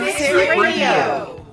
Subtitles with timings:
[0.00, 1.44] Fix It Radio.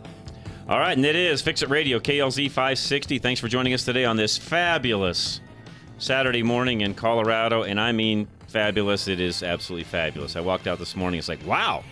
[0.68, 3.20] All right, and it is Fix It Radio, KLZ 560.
[3.20, 5.42] Thanks for joining us today on this fabulous
[6.00, 7.62] Saturday morning in Colorado.
[7.62, 9.08] And I mean fabulous.
[9.08, 10.36] It is absolutely fabulous.
[10.36, 11.20] I walked out this morning.
[11.20, 11.84] It's like, wow.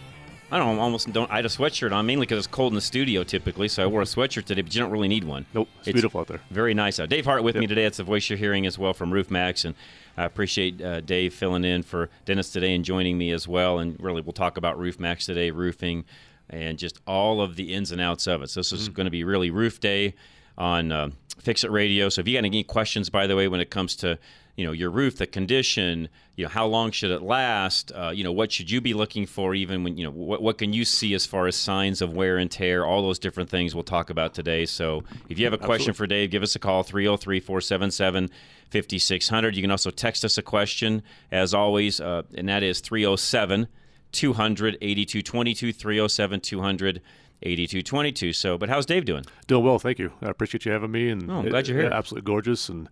[0.52, 1.30] I don't almost don't.
[1.30, 3.85] I had a sweatshirt on mainly because it's cold in the studio typically, so I
[3.85, 4.63] wore a sweatshirt today.
[4.63, 5.45] But you don't really need one.
[5.54, 6.41] Nope, it's beautiful out there.
[6.49, 7.09] Very nice out.
[7.09, 7.85] Dave Hart with me today.
[7.85, 9.76] It's the voice you're hearing as well from Roof Max, and
[10.18, 13.77] I appreciate uh, Dave filling in for Dennis today and joining me as well.
[13.77, 16.04] And really, we'll talk about Roof Max today, roofing,
[16.49, 18.49] and just all of the ins and outs of it.
[18.49, 20.15] So this is going to be really Roof Day
[20.57, 22.10] on uh, Fix It Radio.
[22.10, 24.18] So if you got any questions, by the way, when it comes to
[24.55, 28.26] you know your roof, the condition, you know how long should it last, uh, you
[28.26, 30.84] know what should you be looking for, even when you know what what can you
[30.84, 34.09] see as far as signs of wear and tear, all those different things we'll talk
[34.09, 34.65] about today.
[34.65, 39.55] So if you have a question for Dave, give us a call 303-477-5600.
[39.55, 43.70] You can also text us a question as always, uh, and that is 307
[44.12, 47.02] 200 8222 307 200
[47.41, 48.34] 8222.
[48.34, 49.24] So, but how's Dave doing?
[49.48, 50.12] Doing well, thank you.
[50.21, 51.10] I appreciate you having me.
[51.10, 51.93] And Oh, I'm glad you're yeah, here.
[51.93, 52.68] absolutely gorgeous.
[52.70, 52.90] And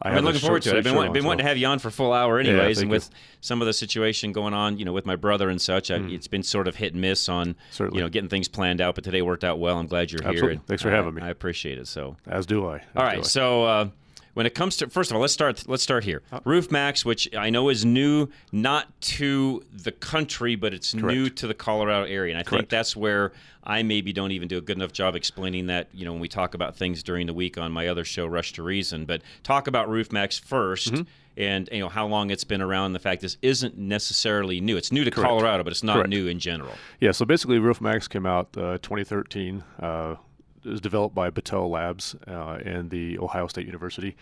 [0.00, 0.78] I I've been looking forward to it.
[0.78, 2.78] I've been, been wanting to have you on for a full hour, anyways.
[2.78, 2.92] thank and you.
[2.92, 5.96] with some of the situation going on, you know, with my brother and such, I,
[5.96, 7.98] it's been sort of hit and miss on, Certainly.
[7.98, 8.94] you know, getting things planned out.
[8.96, 9.78] But today worked out well.
[9.78, 10.30] I'm glad you're here.
[10.30, 10.56] Absolutely.
[10.56, 11.22] and Thanks for I- having me.
[11.22, 11.86] I appreciate it.
[11.86, 12.76] So, As do I.
[12.76, 13.18] As all do.
[13.18, 13.22] I.
[13.22, 13.88] So, uh,
[14.34, 15.64] when it comes to first of all, let's start.
[15.68, 16.22] Let's start here.
[16.44, 21.46] Roof Max, which I know is new, not to the country, but it's new to
[21.46, 23.32] the Colorado area, and I think that's where
[23.64, 25.88] I maybe don't even do a good enough job explaining that.
[25.92, 28.52] You know, when we talk about things during the week on my other show, Rush
[28.54, 29.04] to Reason.
[29.04, 31.02] But talk about Roof Max 1st Mm-hmm.
[31.34, 32.92] And you know how long it's been around.
[32.92, 34.76] The fact this isn't necessarily new.
[34.76, 35.28] It's new to Correct.
[35.28, 36.10] Colorado, but it's not Correct.
[36.10, 36.74] new in general.
[37.00, 39.64] Yeah, so basically, Roof Max came out uh, 2013.
[39.80, 40.16] Uh,
[40.64, 44.16] it was developed by Battelle Labs uh, and the Ohio State University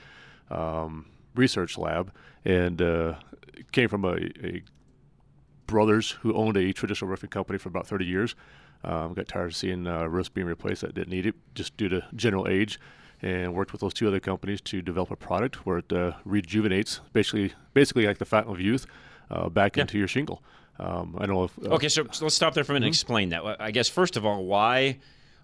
[0.50, 2.12] um, Research Lab,
[2.44, 3.14] and uh,
[3.72, 4.62] came from a, a
[5.66, 8.34] brothers who owned a traditional roofing company for about 30 years.
[8.82, 11.88] Um, got tired of seeing uh, roofs being replaced that didn't need it, just due
[11.90, 12.80] to general age,
[13.22, 17.00] and worked with those two other companies to develop a product where it uh, rejuvenates,
[17.12, 18.86] basically, basically like the fountain of youth,
[19.30, 20.42] uh, back into your shingle.
[20.78, 21.44] Um, I don't know.
[21.44, 22.80] If, uh, Okay, so, so let's stop there for a Mm-hmm.
[22.80, 23.56] minute and explain that.
[23.60, 24.98] I guess first of all, why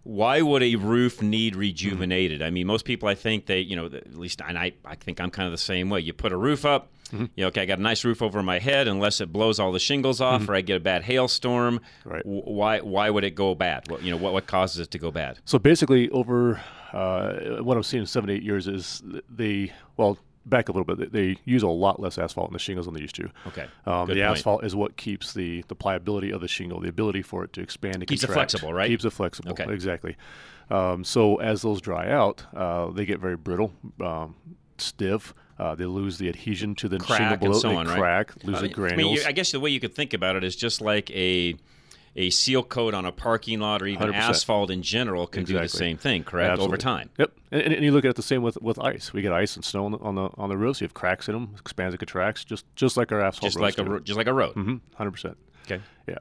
[0.07, 2.41] why would a roof need rejuvenated?
[2.41, 5.21] I mean, most people, I think they, you know, at least, and I, I think
[5.21, 6.01] I'm kind of the same way.
[6.01, 7.27] You put a roof up, Mm-hmm.
[7.37, 9.71] you know, okay, I got a nice roof over my head, unless it blows all
[9.71, 11.79] the shingles off or I get a bad hailstorm.
[11.79, 12.09] Mm-hmm.
[12.09, 12.25] Right.
[12.25, 13.89] w- Why why would it go bad?
[13.89, 15.39] What, you know, what what causes it to go bad?
[15.45, 16.61] So basically, over
[16.93, 20.19] uh, what I've seen in seven, eight years is the, well,
[20.49, 23.01] back a little bit, they use a lot less asphalt in the shingles than they
[23.01, 23.29] used to.
[23.49, 24.19] Okay, Um, the point.
[24.21, 27.61] asphalt is what keeps the, the pliability of the shingle, the ability for it to
[27.61, 28.89] expand and Keeps it flexible, right?
[28.89, 29.51] Keeps it flexible.
[29.53, 29.67] Okay.
[29.73, 30.17] Exactly.
[30.71, 34.35] Um, so as those dry out, uh, they get very brittle, um,
[34.79, 35.35] stiff.
[35.59, 37.99] Uh, they lose the adhesion to the Crack shingle and so they on, right?
[37.99, 40.37] crack, lose Uh, the I mean, you, I guess the way you could think about
[40.37, 41.57] it is just like a
[42.17, 44.15] a seal coat on a parking lot or even 100%.
[44.15, 46.59] asphalt in general can do the same thing, correct?
[46.59, 47.11] Over time.
[47.19, 49.13] Yep, and, and, you look at it the same with, with ice.
[49.13, 50.81] We get ice and snow on the on the, on the roofs.
[50.81, 53.53] You have cracks in them, expands and contracts, just just like our asphalt.
[53.53, 54.55] Just like a ro- just like a road.
[54.55, 54.77] Mm-hmm.
[54.95, 55.37] Hundred percent.
[55.65, 55.83] Okay.
[56.09, 56.19] Yeah.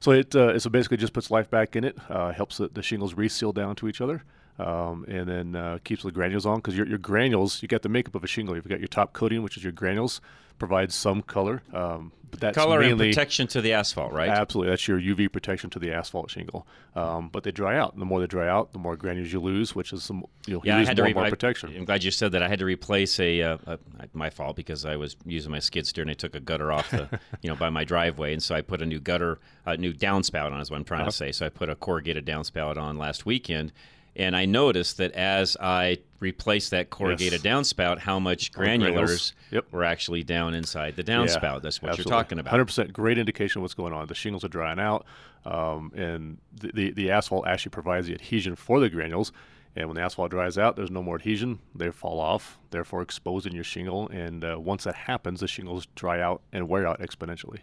[0.00, 1.96] So it uh, so basically just puts life back in it.
[2.08, 4.24] Uh, helps the, the shingles reseal down to each other.
[4.58, 7.88] Um, and then uh, keeps the granules on because your, your granules, you got the
[7.88, 8.56] makeup of a shingle.
[8.56, 10.20] You've got your top coating, which is your granules,
[10.58, 14.28] provides some color, um, but that's Color and protection to the asphalt, right?
[14.28, 16.66] Absolutely, that's your UV protection to the asphalt shingle.
[16.94, 17.92] Um, but they dry out.
[17.94, 20.52] And the more they dry out, the more granules you lose, which is some you
[20.54, 21.74] know Yeah, you I had to more re- more I- protection.
[21.74, 22.42] I'm glad you said that.
[22.42, 23.78] I had to replace a, uh, a
[24.12, 26.90] my fault because I was using my skid steer and I took a gutter off
[26.90, 27.08] the
[27.40, 30.52] you know by my driveway, and so I put a new gutter, a new downspout
[30.52, 30.60] on.
[30.60, 31.10] Is what I'm trying Uh-huh.
[31.10, 31.32] to say.
[31.32, 33.72] So I put a corrugated downspout on last weekend,
[34.18, 39.66] and I noticed that as I replaced that corrugated downspout, how much granulars Yep.
[39.70, 41.62] were actually down inside the downspout.
[41.62, 42.50] That's what you're talking about.
[42.50, 44.06] Hundred percent, great indication of what's going on.
[44.08, 45.06] The shingles are drying out,
[45.46, 49.32] um, and the, the the asphalt actually provides the adhesion for the granules.
[49.76, 53.52] And when the asphalt dries out, there's no more adhesion; they fall off, therefore exposing
[53.54, 54.08] your shingle.
[54.08, 57.60] And uh, once that happens, the shingles dry out and wear out exponentially.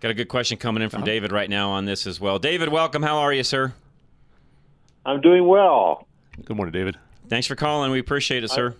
[0.00, 0.98] Got a good question coming in Uh-huh.
[0.98, 2.38] from David right now on this as well.
[2.38, 3.02] David, welcome.
[3.02, 3.74] How are you, sir?
[5.04, 6.06] I'm doing well.
[6.44, 6.96] Good morning, David.
[7.28, 7.90] Thanks for calling.
[7.90, 8.74] We appreciate it, sir.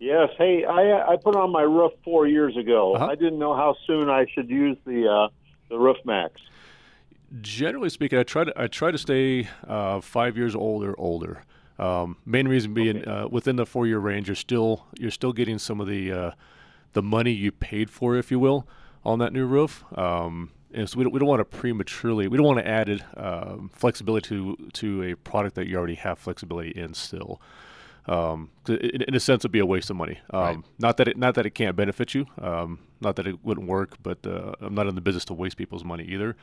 [0.00, 0.30] Yes.
[0.36, 2.94] Hey, I I put on my roof four years ago.
[2.94, 3.06] Uh-huh.
[3.06, 5.28] I didn't know how soon I should use the uh,
[5.68, 6.40] the Roof Max.
[7.40, 11.42] Generally speaking, I try to I try to stay uh, five years old or older.
[11.78, 13.10] Um, main reason being Okay.
[13.10, 16.30] uh, within the four year range, you're still you're still getting some of the uh,
[16.92, 18.68] the money you paid for, if you will,
[19.04, 19.84] on that new roof.
[19.98, 22.88] Um, and so we don't, we don't want to prematurely we don't want to add
[22.88, 27.40] it, um, flexibility to to a product that you already have flexibility in still.
[28.06, 30.18] Um, in, in a sense, it'd be a waste of money.
[30.30, 30.58] Um, Right.
[30.78, 33.96] Not that it not that it can't benefit you, um, not that it wouldn't work,
[34.02, 36.36] but uh, I'm not in the business to waste people's money either.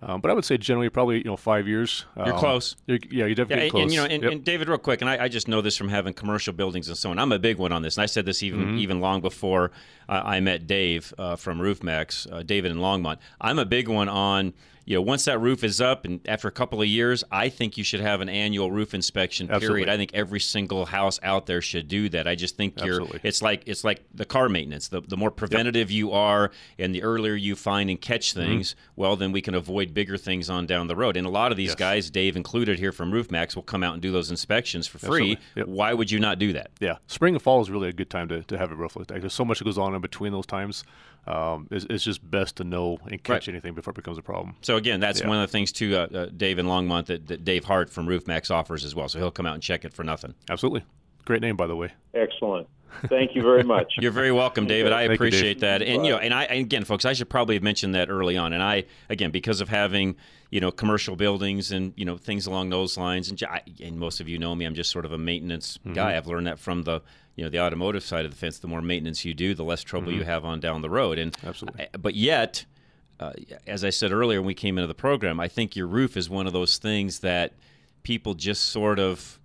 [0.00, 2.04] Um, but I would say generally, probably you know five years.
[2.16, 2.76] You're um, close.
[2.86, 3.82] You're, yeah, you're Yeah, definitely and, close.
[3.82, 4.32] and, you know, and, Yep.
[4.32, 6.96] and David, real quick, and I, I just know this from having commercial buildings and
[6.96, 7.18] so on.
[7.18, 8.78] I'm a big one on this, and I said this even Mm-hmm.
[8.78, 9.70] even long before
[10.08, 13.18] uh, I met Dave uh, from RoofMax, uh, David in Longmont.
[13.40, 14.52] I'm a big one on
[14.88, 17.76] you know once that roof is up, and after a couple of years, I think
[17.76, 19.62] you should have an annual roof inspection period.
[19.62, 19.90] Absolutely.
[19.92, 22.26] I think every single house out there should do that.
[22.26, 23.20] I just think you're Absolutely.
[23.22, 24.88] it's like it's like the car maintenance.
[24.88, 28.40] The the more preventative you are, and the earlier you find and catch Mm-hmm.
[28.40, 31.16] things, well, then we can avoid bigger things on down the road.
[31.16, 31.74] And a lot of these Yes.
[31.76, 35.38] guys, Dave included here from RoofMax, will come out and do those inspections for free.
[35.54, 35.66] Yep.
[35.68, 36.70] Why would you not do that?
[36.80, 39.10] Yeah, spring and fall is really a good time to, to have a roof looked
[39.12, 39.20] at.
[39.20, 40.84] There's so much that goes on in between those times.
[41.28, 43.54] Um, it's, it's just best to know and catch Right.
[43.54, 44.56] anything before it becomes a problem.
[44.62, 45.28] So again, that's Yeah.
[45.28, 48.06] one of the things too, uh, uh, Dave and Longmont that, that Dave Hart from
[48.06, 49.08] RoofMax offers as well.
[49.08, 50.34] So he'll come out and check it for nothing.
[50.48, 50.84] Absolutely,
[51.26, 51.90] great name by the way.
[52.14, 52.66] Excellent.
[53.08, 53.92] Thank you very much.
[53.98, 54.92] You're very welcome, David.
[54.92, 55.80] I Thank you, appreciate Dave.
[55.80, 55.82] that.
[55.82, 58.38] And you know, and I and again, folks, I should probably have mentioned that early
[58.38, 58.54] on.
[58.54, 60.16] And I again, because of having
[60.50, 64.20] you know commercial buildings and you know things along those lines, and, I- and most
[64.20, 65.92] of you know me, I'm just sort of a maintenance Mm-hmm.
[65.94, 66.16] guy.
[66.16, 67.00] I've learned that from the
[67.36, 68.58] you know the automotive side of the fence.
[68.58, 71.18] The more maintenance you do, the less trouble you have on down the road.
[71.18, 71.48] And Mm-hmm.
[71.48, 71.84] Absolutely.
[71.92, 72.64] I- but yet.
[73.20, 73.32] Uh,
[73.66, 76.30] as I said earlier when we came into the program, I think your roof is
[76.30, 77.52] one of those things that
[78.04, 79.40] people just sort of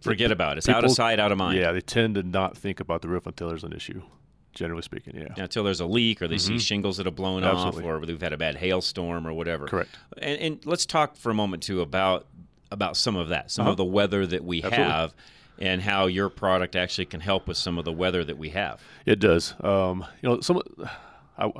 [0.00, 0.58] forget about.
[0.58, 1.56] It's out of sight, out of mind.
[1.56, 4.02] Yeah, they tend to not think about the roof until there's an issue.
[4.54, 5.42] Generally speaking, yeah.
[5.42, 7.86] until there's a leak or they see shingles that have blown off Mm-hmm.
[7.86, 9.66] Or they've had a bad hailstorm or whatever.
[9.66, 9.90] Correct.
[10.18, 12.26] And, and let's talk for a moment too about
[12.70, 13.70] about some of that, some Uh-huh.
[13.72, 14.92] of the weather that we Absolutely.
[14.92, 15.14] have,
[15.58, 18.80] and how your product actually can help with some of the weather that we have.
[19.06, 19.54] It does.
[19.62, 20.60] Um, you know, some
[21.38, 21.50] I,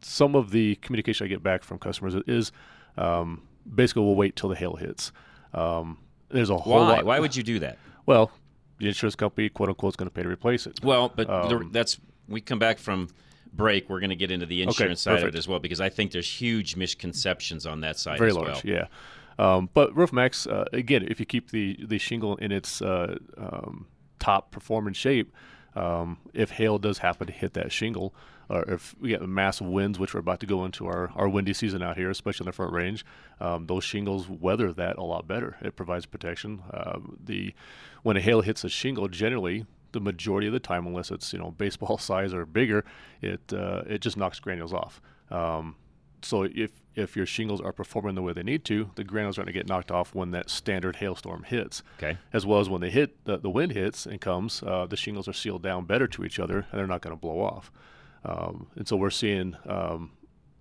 [0.00, 2.52] some of the communication I get back from customers is
[2.96, 3.42] um,
[3.72, 5.12] basically we'll wait till the hail hits.
[5.52, 5.98] Um,
[6.30, 6.96] there's a whole Why?
[6.96, 7.04] lot.
[7.04, 7.78] Why would you do that?
[8.06, 8.30] Well,
[8.78, 10.80] the insurance company, quote unquote, is going to pay to replace it.
[10.84, 13.08] Well, but the, Um, that's we come back from
[13.52, 13.88] break.
[13.88, 16.12] We're going to get into the insurance side of it as well because I think
[16.12, 18.62] there's huge misconceptions on that side Very as large, well.
[18.64, 18.86] yeah.
[19.38, 23.86] Um, but RoofMax, uh, again, if you keep the, the shingle in its uh, um,
[24.18, 25.32] top performance shape,
[25.76, 28.14] um, if hail does happen to hit that shingle,
[28.48, 31.52] or if we get massive winds, which we're about to go into our, our windy
[31.52, 33.04] season out here, especially in the front range,
[33.40, 35.56] um, those shingles weather that a lot better.
[35.60, 36.62] It provides protection.
[36.72, 37.54] Um, the
[38.02, 41.38] when a hail hits a shingle, generally the majority of the time, unless it's you
[41.38, 42.84] know baseball size or bigger,
[43.22, 45.00] it uh, it just knocks granules off.
[45.30, 45.76] Um,
[46.22, 49.46] so if if your shingles are performing the way they need to, the granules aren't
[49.46, 51.82] going to get knocked off when that standard hailstorm hits.
[51.98, 52.18] Okay.
[52.32, 55.28] As well as when they hit, the, the wind hits and comes, uh, the shingles
[55.28, 57.70] are sealed down better to each other, and they're not going to blow off.
[58.24, 60.10] Um, and so we're seeing um,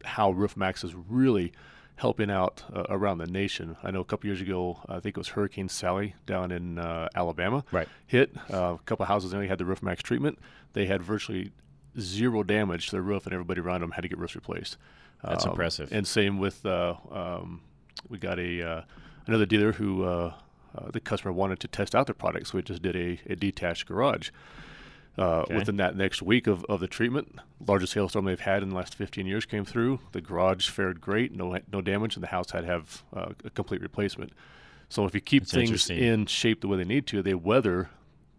[0.05, 1.53] how RoofMax is really
[1.97, 3.75] helping out uh, around the nation.
[3.83, 7.09] I know a couple years ago, I think it was Hurricane Sally down in uh,
[7.15, 7.63] Alabama.
[7.71, 7.87] Right.
[8.05, 10.39] Hit uh, a couple houses only had the RoofMax treatment.
[10.73, 11.51] They had virtually
[11.99, 14.77] zero damage to their roof, and everybody around them had to get roofs replaced.
[15.23, 15.91] That's Um, impressive.
[15.91, 17.61] And same with uh, um,
[18.07, 18.81] we got a uh,
[19.25, 20.33] another dealer who uh,
[20.77, 23.35] uh, the customer wanted to test out their product, so we just did a, a
[23.35, 24.29] detached garage.
[25.17, 25.55] Uh, Okay.
[25.55, 28.93] Within that next week of, of the treatment, largest hailstorm they've had in the last
[28.93, 29.99] 15 years came through.
[30.11, 33.49] The garage fared great, no no damage, and the house had to have uh, a
[33.49, 34.31] complete replacement.
[34.89, 37.89] So if you keep That's things in shape the way they need to, they weather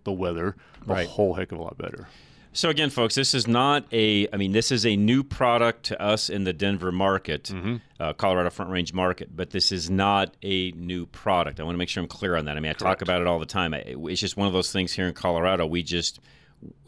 [0.04, 0.56] the weather
[0.86, 1.08] a Right.
[1.08, 2.06] whole heck of a lot better.
[2.52, 4.28] So again, folks, this is not a.
[4.32, 7.76] I mean, this is a new product to us in the Denver market, Mm-hmm.
[8.00, 9.36] uh, Colorado Front Range market.
[9.36, 11.60] But this is not a new product.
[11.60, 12.56] I want to make sure I'm clear on that.
[12.56, 13.74] I mean, I talk about it all the time.
[13.74, 15.66] I- It's just one of those things here in Colorado.
[15.66, 16.20] We just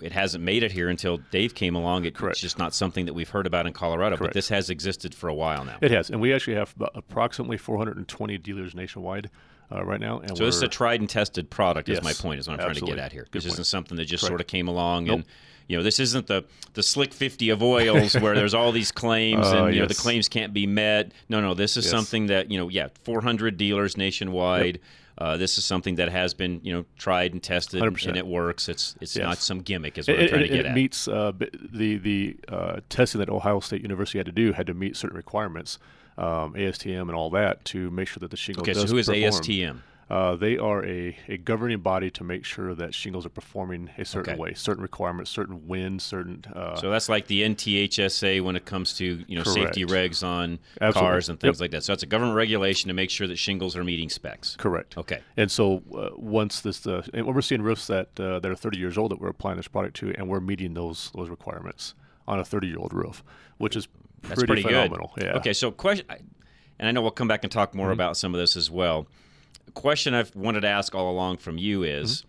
[0.01, 2.05] it hasn't made it here until Dave came along.
[2.05, 4.17] It, It's just not something that we've heard about in Colorado.
[4.17, 5.79] But this has existed for a while now.
[5.81, 9.31] It has, and we actually have approximately 420 dealers nationwide
[9.73, 10.21] uh, right now.
[10.35, 11.89] So this is a tried and tested product.
[11.89, 12.41] Is Yes, my point.
[12.41, 13.27] Is what I'm trying to get at here.
[13.31, 14.31] Good This isn't something that just Correct.
[14.31, 15.15] sort of came along Nope.
[15.17, 15.25] and.
[15.69, 16.43] You know, this isn't the
[16.75, 19.95] the slick fifty of oils where there's all these claims Uh, and you know the
[19.95, 21.13] claims can't be met.
[21.29, 21.93] No, no, this is Yes.
[21.93, 24.81] something that you know, yeah, 400 dealers nationwide.
[25.19, 28.07] Uh, this is something that has been you know tried and tested, 100%.
[28.09, 28.69] and it works.
[28.69, 29.23] It's it's Yes.
[29.25, 30.75] not some gimmick, is what It, I'm trying it- to get it at.
[30.75, 31.33] meets uh,
[31.73, 35.17] the the uh, testing that Ohio State University had to do had to meet certain
[35.17, 35.79] requirements,
[36.17, 38.63] um, ASTM and all that to make sure that the shingle.
[38.63, 39.25] okay, so who is perform.
[39.25, 39.77] ASTM?
[40.11, 44.05] Uh, they are a, a governing body to make sure that shingles are performing a
[44.05, 44.41] certain Okay.
[44.41, 46.45] way, certain requirements, certain winds, certain.
[46.53, 50.59] Uh, So that's like the NTHSA when it comes to you know safety regs on
[50.81, 51.01] Absolutely.
[51.11, 51.61] cars and things Yep.
[51.61, 51.85] like that.
[51.85, 54.57] So that's a government regulation to make sure that shingles are meeting specs.
[54.57, 54.99] correct.
[54.99, 55.21] Okay.
[55.37, 58.79] And so uh, once this, uh, and we're seeing roofs that uh, that are 30
[58.81, 61.95] years old that we're applying this product to, and we're meeting those those requirements
[62.27, 63.23] on a 30 year old roof,
[63.59, 63.87] which is
[64.23, 65.13] That's pretty, pretty, phenomenal.
[65.15, 65.25] good.
[65.25, 65.37] Yeah.
[65.37, 66.05] Okay, so question,
[66.81, 67.93] and I know we'll come back and talk more Mm-hmm.
[67.93, 69.07] about some of this as well.
[69.75, 72.27] Question I've wanted to ask all along from you is, Mm-hmm.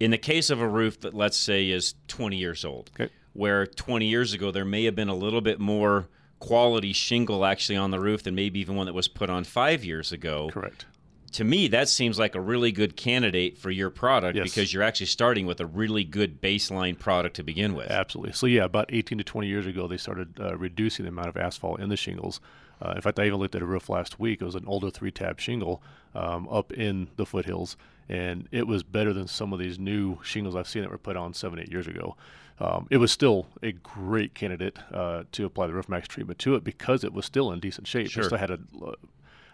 [0.00, 3.12] in the case of a roof that let's say is 20 years old, Okay.
[3.32, 6.08] where 20 years ago there may have been a little bit more
[6.38, 9.84] quality shingle actually on the roof than maybe even one that was put on five
[9.84, 10.50] years ago.
[10.52, 10.86] Correct.
[11.32, 14.44] To me, that seems like a really good candidate for your product Yes.
[14.44, 17.90] because you're actually starting with a really good baseline product to begin with.
[17.90, 18.32] Absolutely.
[18.34, 21.36] So yeah, about 18 to 20 years ago, they started uh, reducing the amount of
[21.38, 22.40] asphalt in the shingles.
[22.84, 24.42] Uh, in fact, I even looked at a roof last week.
[24.42, 25.80] It was an older three-tab shingle
[26.14, 27.76] um, up in the foothills,
[28.08, 31.16] and it was better than some of these new shingles I've seen that were put
[31.16, 32.16] on seven, eight years ago.
[32.58, 36.54] Um, it was still a great candidate uh, to apply the Roof Max treatment to
[36.54, 38.10] it because it was still in decent shape.
[38.10, 38.24] Sure.
[38.24, 38.92] It still had a uh,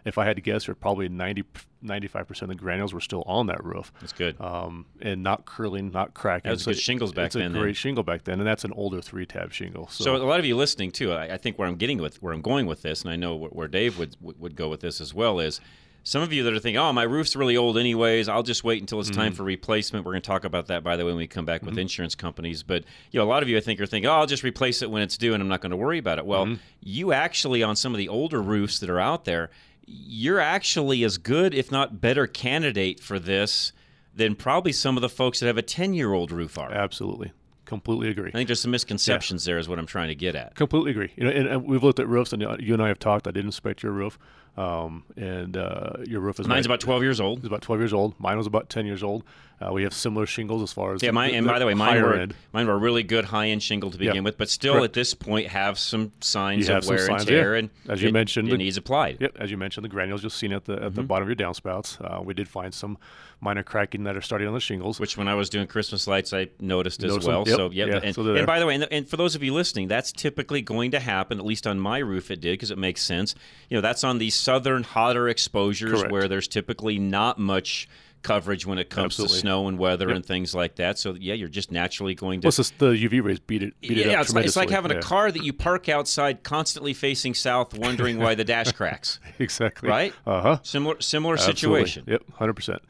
[0.05, 1.45] if I had to guess, or probably 90,
[1.85, 3.93] 95% of the granules were still on that roof.
[4.01, 4.41] That's good.
[4.41, 6.51] Um, and not curling, not cracking.
[6.51, 7.63] That's good shingles back it's then, a then.
[7.63, 9.89] great shingle back then, and that's an older three-tab shingle.
[9.89, 12.23] So, So a lot of you listening too, I, I think where I'm getting with
[12.23, 14.81] where I'm going with this, and I know where, where Dave would would go with
[14.81, 15.61] this as well is.
[16.05, 18.31] Some of you that are thinking, "Oh, my roof's really old, anyways.
[18.31, 19.21] I'll just wait until it's Mm-hmm.
[19.21, 21.45] time for replacement." We're going to talk about that, by the way, when we come
[21.45, 22.63] back with insurance companies.
[22.63, 24.81] But you know, a lot of you, I think, are thinking, "Oh, I'll just replace
[24.81, 26.55] it when it's due, and I'm not going to worry about it." Well, Mm-hmm.
[26.81, 29.51] you actually, on some of the older roofs that are out there,
[29.89, 33.73] you're actually as good, if not better, candidate for this
[34.15, 36.73] than probably some of the folks that have a 10 year old roof are.
[36.73, 37.33] absolutely,
[37.65, 38.29] completely agree.
[38.29, 40.55] I think there's some misconceptions there, is what I'm trying to get at.
[40.57, 41.13] Completely agree.
[41.17, 43.27] You know, and, and we've looked at roofs, and uh, you and I have talked.
[43.29, 44.19] I did inspect your roof,
[44.59, 47.39] um, and uh, your roof is Mine's about 12 years old.
[47.39, 48.15] It's about 12 years old.
[48.19, 49.23] Mine was about 10 years old.
[49.61, 52.01] Uh, we have similar shingles as far as Yeah, mine, and by the way, mine
[52.01, 52.33] were, end.
[52.53, 54.21] mine were a really good high end shingle to begin Yeah.
[54.21, 54.85] with, but still Correct.
[54.85, 57.59] at this point have some signs have of wear signs, and tear, yeah.
[57.61, 59.17] and As you it- mentioned, it the- needs applied.
[59.21, 60.95] Yep, as you mentioned, the granules you'll see at the at Mm-hmm.
[60.95, 61.99] the bottom of your downspouts.
[62.01, 62.99] Uh, we did find some
[63.41, 64.99] minor cracking that are starting on the shingles.
[65.01, 67.49] Which, when I was doing Christmas lights, I noticed as Noticed them, well.
[67.49, 67.89] yep, So, yep.
[67.89, 70.11] yeah, and, so and by the way, and, and for those of you listening, that's
[70.13, 71.39] typically going to happen.
[71.39, 73.35] At least on my roof, it did because it makes sense.
[73.71, 76.11] You know, that's on these southern hotter exposures Correct.
[76.11, 77.87] where there's typically not much
[78.23, 79.35] coverage when it comes Absolutely.
[79.37, 80.17] to snow and weather Yep.
[80.17, 80.99] and things like that.
[80.99, 83.99] So, yeah, you're just naturally going to Plus, this, the UV rays beat it beat
[83.99, 86.95] it yeah, up it's like, it's like having a car that you park outside, constantly
[86.95, 89.21] facing south, wondering why the dash cracks.
[89.39, 90.15] exactly Right?
[90.27, 90.59] Uh huh.
[90.63, 91.57] Similar, similar Absolutely.
[91.61, 92.05] situation.
[92.07, 92.83] Yep, hundred percent.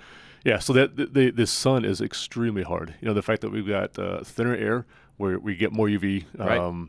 [0.44, 2.94] Yeah, so that the, the the sun is extremely hard.
[3.00, 4.86] You know, the fact that we've got uh, thinner air
[5.16, 6.24] where we get more UV.
[6.38, 6.88] Right.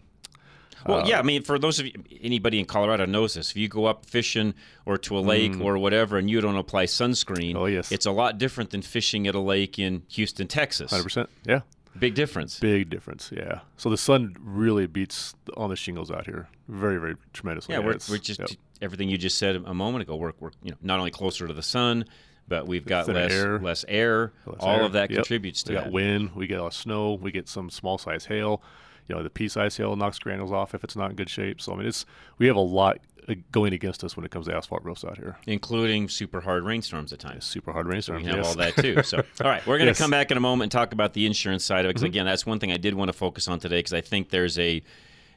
[0.88, 3.52] Well, yeah, I mean, for those of you, anybody in Colorado knows this.
[3.52, 4.54] If you go up fishing
[4.86, 7.58] or to a lake or whatever, and you don't apply sunscreen, Mm.
[7.58, 7.92] Oh, yes.
[7.92, 10.92] it's a lot different than fishing at a lake in Houston, Texas.
[10.92, 11.30] Hundred percent.
[11.46, 11.62] Yeah,
[11.98, 12.60] Big difference.
[12.60, 13.32] big difference.
[13.36, 13.60] Yeah.
[13.78, 16.48] So the sun really beats on the shingles out here.
[16.68, 17.74] Very, very tremendously.
[17.76, 18.50] Yeah, we're, we're just yep.
[18.82, 20.16] everything you just said a moment ago.
[20.16, 22.06] We're, we're you know not only closer to the sun,
[22.48, 23.60] but we've got Thinner less air.
[23.60, 24.32] less air.
[24.46, 24.84] Less All air.
[24.84, 25.18] of that Yep.
[25.18, 25.84] contributes to we that.
[25.86, 26.32] got wind.
[26.36, 27.14] We get a lot of snow.
[27.16, 28.62] We get some small size hail.
[29.10, 31.60] You know, the pea size hail knocks granules off if it's not in good shape.
[31.60, 32.06] So I mean, it's
[32.38, 35.18] we have a lot uh, going against us when it comes to asphalt roofs out
[35.18, 35.38] here.
[35.48, 37.44] including super hard rainstorms at times.
[37.46, 38.24] Super hard rainstorms.
[38.24, 38.48] We have yes.
[38.48, 39.02] all that too.
[39.04, 39.98] So, all right, we're going to Yes.
[40.00, 41.90] come back in a moment and talk about the insurance side of it.
[41.90, 42.08] Because Mm-hmm.
[42.10, 44.58] again, that's one thing I did want to focus on today because I think there's
[44.60, 44.82] a.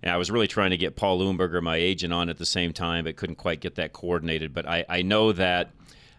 [0.03, 2.73] and I was really trying to get Paul Leuenberger, my agent, on at the same
[2.73, 4.53] time, but couldn't quite get that coordinated.
[4.53, 5.71] But I, I know that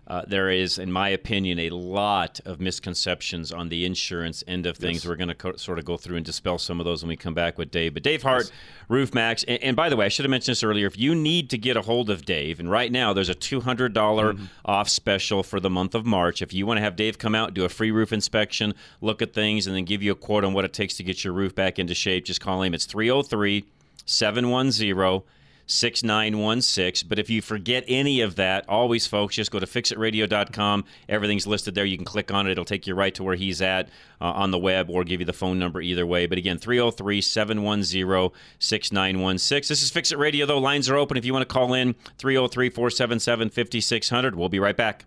[0.05, 4.75] uh, there is, in my opinion, a lot of misconceptions on the insurance end of
[4.75, 4.97] things.
[5.03, 5.07] Yes.
[5.07, 7.15] We're going to co- sort of go through and dispel some of those when we
[7.15, 7.93] come back with Dave.
[7.93, 8.51] But Dave Hart,
[8.89, 10.87] Roof Max, and, and by the way, I should have mentioned this earlier.
[10.87, 14.49] If you need to get a hold of Dave, and right now there's a $200
[14.65, 16.41] off special for the month of March.
[16.41, 19.33] If you want to have Dave come out, do a free roof inspection, look at
[19.33, 21.55] things, and then give you a quote on what it takes to get your roof
[21.55, 22.73] back into shape, just call him.
[22.73, 23.65] It's 303
[24.05, 25.23] 710
[25.65, 27.07] 6916.
[27.07, 30.85] But if you forget any of that, always, folks, just go to fixitradio.com.
[31.09, 31.85] Everything's listed there.
[31.85, 32.51] You can click on it.
[32.51, 33.89] It'll take you right to where he's at
[34.21, 36.25] uh, on the web or give you the phone number either way.
[36.25, 39.67] But again, 303 710 6916.
[39.67, 40.59] This is Fix It Radio, though.
[40.59, 44.35] Lines are open if you want to call in 303 477 5600.
[44.35, 45.05] We'll be right back.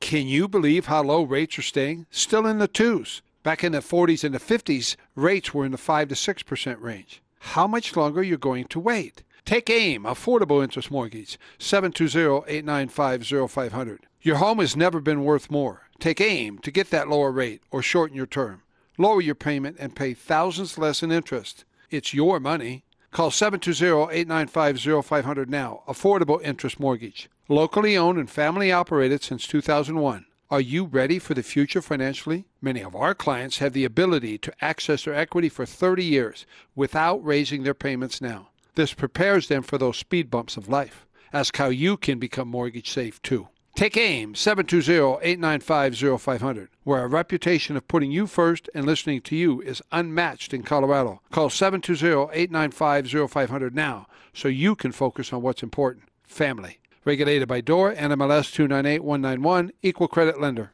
[0.00, 2.06] Can you believe how low rates are staying?
[2.10, 3.22] Still in the twos.
[3.42, 7.22] Back in the 40s and the 50s, rates were in the 5 to 6% range.
[7.52, 9.22] How much longer you're you going to wait?
[9.44, 13.98] Take AIM, Affordable Interest Mortgage, 720-895-0500.
[14.22, 15.82] Your home has never been worth more.
[16.00, 18.62] Take AIM to get that lower rate or shorten your term.
[18.98, 21.64] Lower your payment and pay thousands less in interest.
[21.90, 22.82] It's your money.
[23.12, 25.84] Call 720-895-0500 now.
[25.86, 27.30] Affordable interest mortgage.
[27.48, 30.26] Locally owned and family operated since 2001.
[30.54, 32.44] Are you ready for the future financially?
[32.62, 36.46] Many of our clients have the ability to access their equity for 30 years
[36.76, 38.50] without raising their payments now.
[38.76, 41.06] This prepares them for those speed bumps of life.
[41.32, 43.48] Ask how you can become mortgage safe too.
[43.74, 49.82] Take AIM 720-895-0500, where a reputation of putting you first and listening to you is
[49.90, 51.20] unmatched in Colorado.
[51.32, 56.78] Call 720-895-0500 now so you can focus on what's important, family.
[57.04, 60.72] Regulated by DORA, NMLS 298191, Equal Credit Lender.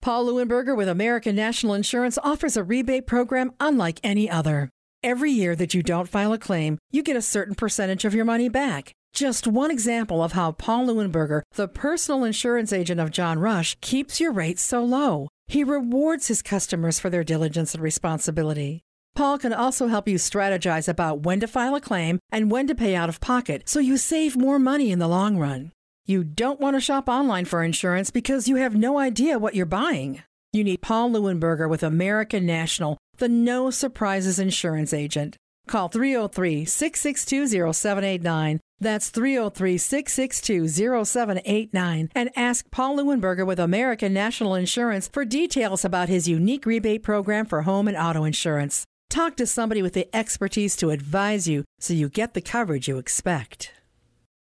[0.00, 4.68] Paul Leuenberger with American National Insurance offers a rebate program unlike any other.
[5.04, 8.24] Every year that you don't file a claim, you get a certain percentage of your
[8.24, 8.92] money back.
[9.12, 14.18] Just one example of how Paul Leuenberger, the personal insurance agent of John Rush, keeps
[14.18, 15.28] your rates so low.
[15.46, 18.82] He rewards his customers for their diligence and responsibility.
[19.14, 22.74] Paul can also help you strategize about when to file a claim and when to
[22.74, 25.72] pay out of pocket so you save more money in the long run.
[26.06, 29.66] You don't want to shop online for insurance because you have no idea what you're
[29.66, 30.22] buying.
[30.52, 35.36] You need Paul Leuenberger with American National, the no surprises insurance agent.
[35.66, 38.60] Call 303 662 0789.
[38.80, 40.68] That's 303 662
[41.04, 42.10] 0789.
[42.14, 47.46] And ask Paul Leuenberger with American National Insurance for details about his unique rebate program
[47.46, 48.84] for home and auto insurance.
[49.12, 52.96] Talk to somebody with the expertise to advise you so you get the coverage you
[52.96, 53.70] expect.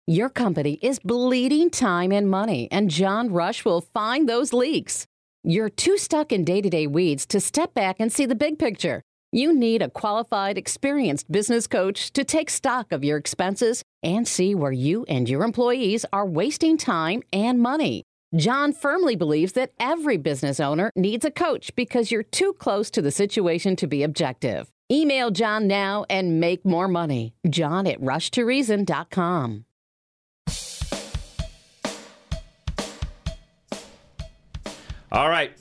[0.06, 5.06] Your company is bleeding time and money, and John Rush will find those leaks.
[5.42, 8.60] You're too stuck in day to day weeds to step back and see the big
[8.60, 9.02] picture.
[9.32, 14.54] You need a qualified, experienced business coach to take stock of your expenses and see
[14.54, 18.04] where you and your employees are wasting time and money.
[18.36, 23.00] John firmly believes that every business owner needs a coach because you're too close to
[23.02, 24.70] the situation to be objective.
[24.90, 27.34] Email John now and make more money.
[27.48, 29.64] John at rushtoreason.com.
[35.12, 35.52] All right.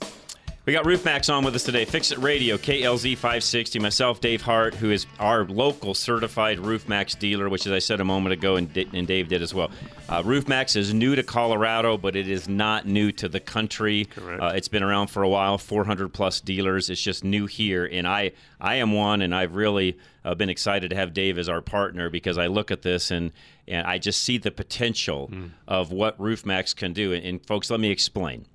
[0.66, 1.84] We got Roof Max on with us today.
[1.84, 3.78] Fix It Radio, KLZ 560.
[3.80, 8.00] Myself, Dave Hart, who is our local certified Roof Max dealer, which, as I said
[8.00, 9.70] a moment ago, and, and Dave did as well.
[10.08, 14.06] Uh, Roof Max is new to Colorado, but it is not new to the country.
[14.06, 14.42] Correct.
[14.42, 16.88] Uh, it's been around for a while, 400 plus dealers.
[16.88, 20.88] It's just new here, and I I am one, and I've really uh, been excited
[20.88, 23.32] to have Dave as our partner because I look at this and
[23.68, 25.30] and I just see the potential
[25.68, 27.12] of what Roof Max can do.
[27.12, 28.46] and, and folks, let me explain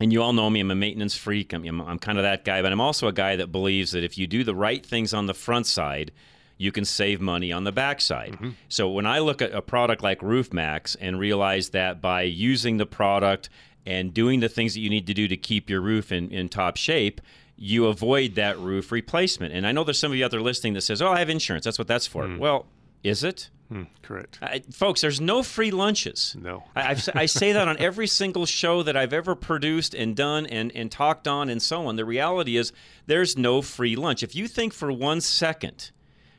[0.00, 1.52] and you all know me, I'm a maintenance freak.
[1.52, 4.04] I'm, I'm, I'm kind of that guy, but I'm also a guy that believes that
[4.04, 6.12] if you do the right things on the front side,
[6.58, 8.32] you can save money on the back side.
[8.32, 8.50] Mm-hmm.
[8.68, 12.76] So when I look at a product like Roof Max and realize that by using
[12.78, 13.48] the product
[13.84, 16.48] and doing the things that you need to do to keep your roof in, in
[16.48, 17.20] top shape,
[17.56, 19.52] you avoid that roof replacement.
[19.54, 21.30] And I know there's some of you out there listening that says, "Oh, I have
[21.30, 21.64] insurance.
[21.64, 22.38] That's what that's for." Mm.
[22.38, 22.66] Well,
[23.02, 23.48] is it?
[23.68, 24.38] Hmm, correct.
[24.40, 26.36] I, folks, there's no free lunches.
[26.40, 26.64] No.
[26.76, 30.46] I, I've, I say that on every single show that I've ever produced and done
[30.46, 31.96] and, and talked on and so on.
[31.96, 32.72] The reality is
[33.06, 34.22] there's no free lunch.
[34.22, 35.90] If you think for one second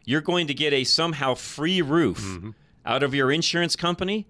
[0.06, 2.52] you're going to get a somehow free roof Mm-hmm.
[2.86, 4.26] out of your insurance company,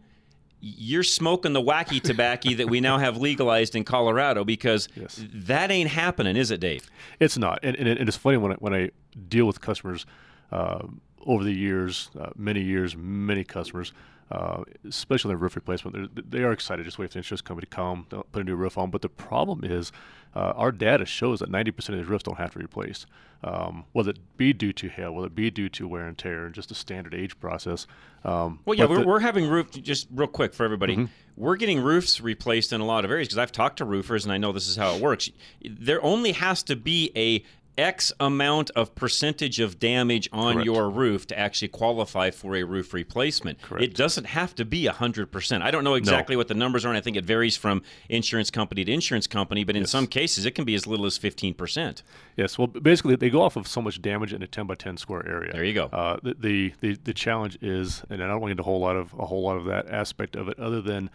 [0.59, 5.23] you're smoking the wacky tobacco that we now have legalized in Colorado because Yes.
[5.31, 6.89] that ain't happening, is it, Dave?
[7.19, 8.89] It's not, and, and, it- and it's funny when I, when I
[9.29, 10.07] deal with customers
[10.51, 10.79] uh,
[11.25, 13.93] over the years, uh, many years, many customers,
[14.31, 17.41] uh, especially on the roof replacement, they're, they are excited just wait for the insurance
[17.41, 18.89] company to come, they'll put a new roof on.
[18.91, 19.91] But the problem is,
[20.35, 23.07] uh, our data shows that 90% of these roofs don't have to be replaced,
[23.43, 26.45] um, whether it be due to hail, whether it be due to wear and tear,
[26.45, 27.87] and just a standard age process.
[28.23, 31.07] Um, Well, yeah, we're, the- we're having roof just real quick for everybody.
[31.37, 34.31] We're getting roofs replaced in a lot of areas because I've talked to roofers and
[34.33, 35.29] I know this is how it works.
[35.63, 37.43] There only has to be a
[37.77, 40.65] X amount of percentage of damage on Correct.
[40.65, 43.61] your roof to actually qualify for a roof replacement.
[43.61, 43.83] Correct.
[43.83, 45.61] It doesn't have to be 100%.
[45.61, 48.49] I don't know exactly what the numbers are, and I think it varies from insurance
[48.49, 52.01] company to insurance company, but in some cases, it can be as little as 15%.
[52.35, 54.97] Yes, well, basically they go off of so much damage in a 10 by 10
[54.97, 55.53] square area.
[55.53, 55.85] There you go.
[55.85, 58.79] Uh, the, the the the challenge is, and I don't want to get a whole
[58.79, 61.09] lot of a whole lot of that aspect of it, other than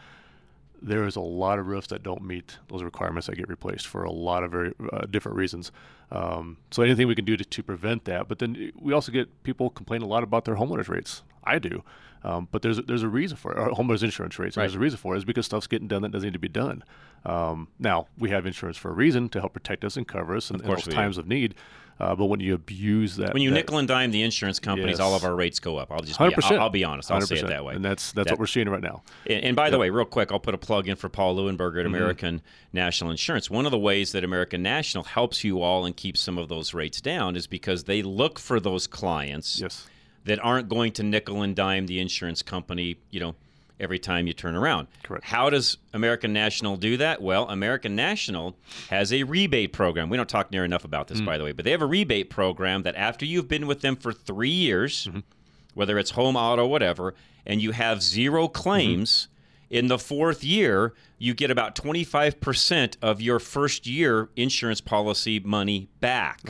[0.82, 4.02] there is a lot of roofs that don't meet those requirements that get replaced for
[4.02, 5.70] a lot of very uh, different reasons.
[6.12, 9.42] Um, so anything we can do to, to prevent that, but then we also get
[9.44, 11.22] people complain a lot about their homeowners rates.
[11.42, 11.82] I do,
[12.22, 13.58] um, but there's there's a reason for it.
[13.58, 14.56] Or homeowners insurance rates.
[14.56, 15.18] and There's a reason for it.
[15.18, 16.84] Is because stuff's getting done that doesn't need to be done.
[17.24, 20.50] Um, now we have insurance for a reason to help protect us and cover us
[20.50, 20.96] in, in those we do.
[20.96, 21.54] times of need.
[22.00, 24.98] Uh, but when you abuse that, When you that- nickel and dime the insurance companies,
[24.98, 25.92] all of our rates go up.
[25.92, 26.52] I'll just be, 100%.
[26.56, 27.10] I'll, I'll be honest.
[27.12, 27.74] I'll say it that way.
[27.74, 29.02] and that's that's That- what we're seeing right now.
[29.26, 31.80] And, and by the way, real quick, I'll put a plug in for Paul Leuenberger
[31.80, 31.94] at Mm-hmm.
[31.94, 33.50] American National Insurance.
[33.50, 36.74] One of the ways that American National helps you all and keeps some of those
[36.74, 39.86] rates down is because they look for those clients Yes.
[40.24, 43.34] that aren't going to nickel and dime the insurance company, you know,
[43.82, 44.86] every time you turn around.
[45.02, 45.24] Correct.
[45.24, 47.20] How does American National do that?
[47.20, 48.56] Well, American National
[48.88, 50.08] has a rebate program.
[50.08, 51.26] We don't talk near enough about this, Mm.
[51.26, 53.96] by the way, but they have a rebate program that after you've been with them
[53.96, 55.20] for three years, Mm-hmm.
[55.74, 57.14] whether it's home, auto, whatever,
[57.44, 59.28] and you have zero claims,
[59.68, 65.88] in the fourth year, you get about 25% of your first year insurance policy money
[66.00, 66.40] back.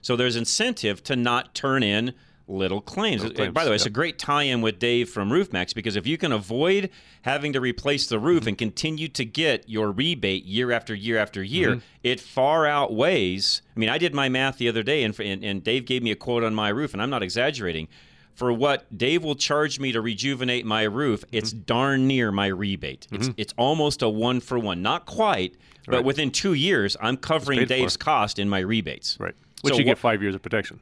[0.00, 2.14] So there's incentive to not turn in
[2.48, 3.22] little claims.
[3.22, 6.06] Little claims, By the way, it's a great tie-in with Dave from RoofMax because if
[6.06, 6.90] you can avoid
[7.22, 8.48] having to replace the roof Mm-hmm.
[8.48, 11.82] and continue to get your rebate year after year after year, Mhm.
[12.02, 13.62] it far outweighs.
[13.76, 16.10] I mean, I did my math the other day, and, and and Dave gave me
[16.10, 17.88] a quote on my roof, and I'm not exaggerating.
[18.34, 21.62] For what Dave will charge me to rejuvenate my roof, it's Mm-hmm.
[21.64, 23.06] darn near my rebate.
[23.10, 25.54] It's it's almost a one for one, not quite,
[25.86, 27.74] but within two years, I'm covering paid for.
[27.74, 29.16] Dave's cost in my rebates.
[29.18, 29.34] Right.
[29.62, 30.80] Which So you what- get five years of protection.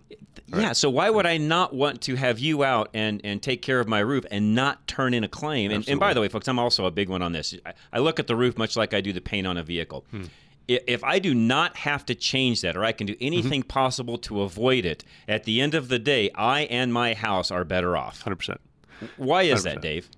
[0.48, 3.80] yeah, so why would I not want to have you out and, and take care
[3.80, 5.70] of my roof and not turn in a claim?
[5.70, 7.54] And, and by the way, folks, I'm also a big one on this.
[7.64, 10.04] I, I look at the roof much like I do the paint on a vehicle.
[10.10, 10.24] Hmm.
[10.68, 13.68] If I do not have to change that or I can do anything Mm-hmm.
[13.68, 17.64] possible to avoid it, at the end of the day, I and my house are
[17.64, 18.24] better off.
[18.24, 18.58] 100%.
[19.16, 19.80] Why is that, 100%.
[19.80, 20.10] Dave?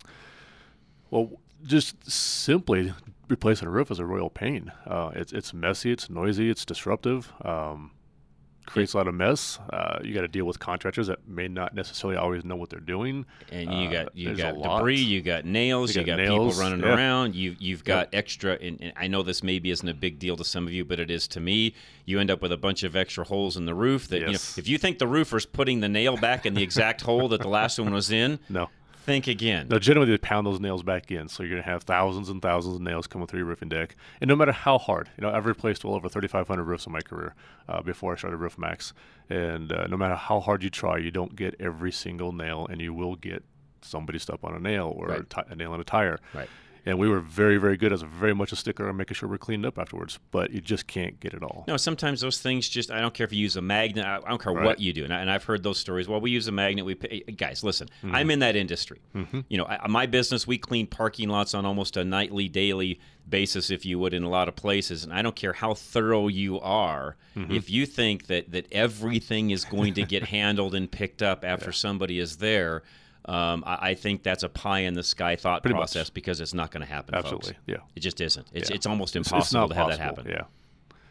[1.10, 1.32] Well,
[1.66, 2.94] just simply
[3.28, 4.72] replacing a roof is a royal pain.
[4.86, 7.90] Uh, it's it's messy, it's noisy, it's disruptive, um,
[8.68, 9.58] creates a lot of mess.
[9.72, 12.78] Uh, you got to deal with contractors that may not necessarily always know what they're
[12.80, 13.26] doing.
[13.50, 16.16] And you Uh, got you there's a got debris, you got nails, you You got,
[16.18, 16.94] got people nails, running yeah.
[16.94, 17.34] around.
[17.34, 18.52] You you've got extra.
[18.60, 21.00] And, and I know this maybe isn't a big deal to some of you, but
[21.00, 21.74] it is to me.
[22.04, 24.08] You end up with a bunch of extra holes in the roof.
[24.08, 27.02] That you know, if you think the roofer's putting the nail back in the exact
[27.02, 28.68] hole that the last one was in, No.
[29.08, 29.66] Think again.
[29.68, 32.76] No, generally they pound those nails back in, so you're gonna have thousands and thousands
[32.76, 33.96] of nails coming through your roofing deck.
[34.20, 37.00] And no matter how hard, you know, I've replaced well over 3,500 roofs in my
[37.00, 37.34] career
[37.68, 38.92] uh, before I started Roof Max,
[39.28, 42.80] and uh, no matter how hard you try, you don't get every single nail, and
[42.80, 43.42] you will get
[43.82, 45.30] somebody step on a nail or Right.
[45.30, 46.18] ti- a nail in a tire.
[46.34, 46.48] Right.
[46.88, 49.36] And we were very, very good as very much a sticker on making sure we're
[49.36, 51.64] cleaned up afterwards, but you just can't get it all.
[51.68, 54.28] No, sometimes those things just, I don't care if you use a magnet, I I
[54.30, 54.64] don't care Right.
[54.64, 55.04] what you do.
[55.04, 56.08] And, I, and I've heard those stories.
[56.08, 56.86] Well, we use a magnet.
[56.86, 58.14] We pay, Guys, listen, Mm-hmm.
[58.14, 59.00] I'm in that industry.
[59.48, 63.70] You know, I, my business, we clean parking lots on almost a nightly, daily basis,
[63.70, 65.04] if you would, in a lot of places.
[65.04, 67.16] And I don't care how thorough you are.
[67.36, 67.52] Mm-hmm.
[67.52, 71.70] If you think that, that everything is going to get handled and picked up after
[71.70, 72.82] somebody is there,
[73.28, 75.92] um, I, I think that's a pie in the sky thought Pretty much.
[75.92, 77.14] process because it's not going to happen.
[77.14, 77.62] Absolutely, folks.
[77.66, 77.76] yeah.
[77.94, 78.46] It just isn't.
[78.52, 78.76] It's Yeah.
[78.76, 80.26] it's almost impossible it's not to have that happen.
[80.28, 80.42] Yeah.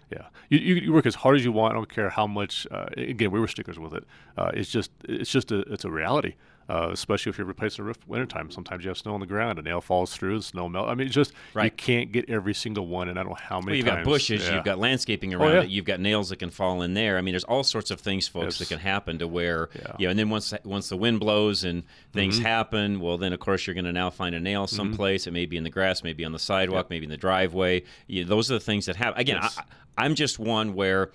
[0.10, 1.74] Yeah, you, you, you work as hard as you want.
[1.74, 2.66] I don't care how much.
[2.72, 4.06] Uh, again, we were stickers with it.
[4.38, 6.36] Uh, it's just it's just a it's a reality.
[6.70, 8.52] Uh, especially if you're replacing a roof wintertime.
[8.52, 10.90] Sometimes you have snow on the ground, a nail falls through, the snow melt.
[10.90, 13.62] I mean, it's just you can't get every single one, and I don't know how
[13.62, 13.68] many.
[13.72, 14.06] Well, you've times.
[14.06, 14.56] got bushes, Yeah.
[14.56, 15.62] you've got landscaping Oh, around yeah.
[15.62, 17.18] it, you've got nails that can fall in there.
[17.18, 19.94] I mean, there's all sorts of things, folks, that can happen to where, Yeah.
[19.98, 22.44] you know, and then once once the wind blows and things Mhm.
[22.44, 25.26] happen, well, then of course you're going to now find a nail someplace.
[25.26, 27.84] It may be in the grass, maybe on the sidewalk, maybe in the driveway.
[28.08, 29.20] You those are the things that happen.
[29.22, 29.58] Again, Yes.
[29.58, 31.12] I, I'm just one where.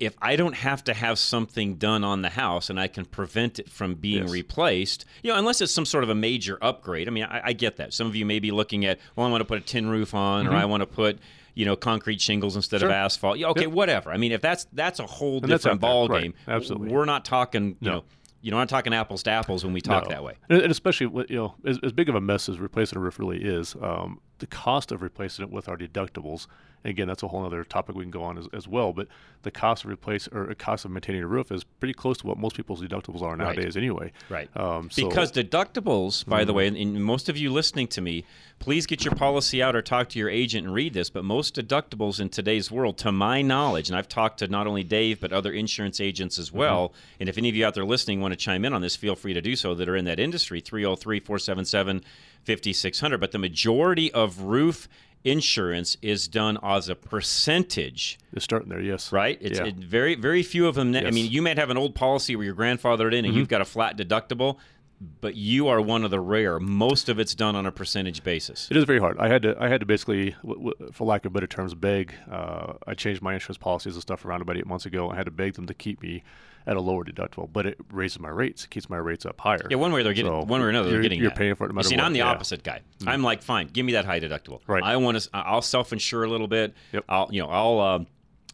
[0.00, 3.58] If I don't have to have something done on the house and I can prevent
[3.58, 4.30] it from being Yes.
[4.32, 7.08] replaced, you know, unless it's some sort of a major upgrade.
[7.08, 7.92] I mean, I, I get that.
[7.94, 10.14] Some of you may be looking at, well, I want to put a tin roof
[10.14, 11.18] on, or I want to put,
[11.54, 13.04] you know, concrete shingles instead of Mm-hmm.
[13.04, 13.38] Asphalt.
[13.38, 13.70] Yeah, okay, Yep.
[13.72, 14.10] whatever.
[14.12, 16.22] I mean, if that's that's a whole And different ball right.
[16.22, 16.34] game.
[16.48, 16.88] Absolutely.
[16.88, 17.90] We're not talking, you No.
[17.96, 18.04] know,
[18.42, 20.10] you know, not talking apples to apples when we talk No.
[20.10, 20.34] that way.
[20.48, 23.18] And, and especially, you know, as, as big of a mess as replacing a roof
[23.18, 26.46] really is, um, the cost of replacing it with our deductibles.
[26.84, 28.92] And again, that's a whole other topic we can go on as, as well.
[28.92, 29.08] But
[29.42, 32.26] the cost of replace or the cost of maintaining a roof is pretty close to
[32.26, 34.12] what most people's deductibles are nowadays, anyway.
[34.28, 34.48] Right.
[34.56, 35.08] Um, so, Mm-hmm.
[35.08, 38.24] because deductibles, by the way, and, and most of you listening to me,
[38.58, 41.10] please get your policy out or talk to your agent and read this.
[41.10, 44.84] But most deductibles in today's world, to my knowledge, and I've talked to not only
[44.84, 46.92] Dave but other insurance agents as well.
[47.18, 49.16] And if any of you out there listening want to chime in on this, feel
[49.16, 52.04] free to do so that are in that industry 303 477
[52.46, 53.18] 5600.
[53.18, 54.88] But the majority of roof
[55.24, 59.10] insurance is done as a percentage it's starting there, yes.
[59.12, 59.36] right?
[59.40, 59.66] It's Yeah.
[59.66, 60.94] it, very very few of them.
[60.94, 63.38] I mean, you might have an old policy where your grandfathered in and Mm-hmm.
[63.38, 64.58] you've got a flat deductible,
[65.20, 66.58] but you are one of the rare.
[66.58, 68.68] Most of it's done on a percentage basis.
[68.70, 69.18] It is very hard.
[69.18, 72.14] I had to, I had to basically, w- w- for lack of better terms, beg.
[72.30, 75.10] Uh, I changed my insurance policies and stuff around about eight months ago.
[75.10, 76.22] I had to beg them to keep me
[76.66, 79.64] at a lower deductible, but it raises my rates, it keeps my rates up higher.
[79.70, 81.38] Yeah, one way they're getting, So one way or another, they're you're, getting You're that.
[81.38, 82.04] paying for it no You see, what.
[82.04, 82.24] I'm the yeah.
[82.24, 82.30] Mm.
[82.34, 82.80] opposite guy.
[83.06, 84.60] I'm like, fine, give me that high deductible.
[84.66, 84.82] Right.
[84.82, 85.28] I want to.
[85.32, 86.74] I'll self-insure a little bit.
[86.92, 87.04] Yep.
[87.08, 87.78] I'll, you know, I'll.
[87.80, 88.06] Um,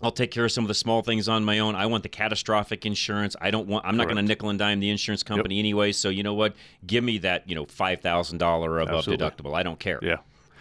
[0.02, 1.76] I'll take care of some of the small things on my own.
[1.76, 3.36] I want the catastrophic insurance.
[3.40, 3.86] I don't want.
[3.86, 5.92] I'm not going to nickel and dime the insurance company anyway.
[5.92, 6.54] So you know what?
[6.86, 7.48] Give me that.
[7.48, 9.26] You know, five thousand dollar above Absolutely.
[9.26, 9.54] deductible.
[9.54, 10.00] I don't care.
[10.02, 10.16] Yeah.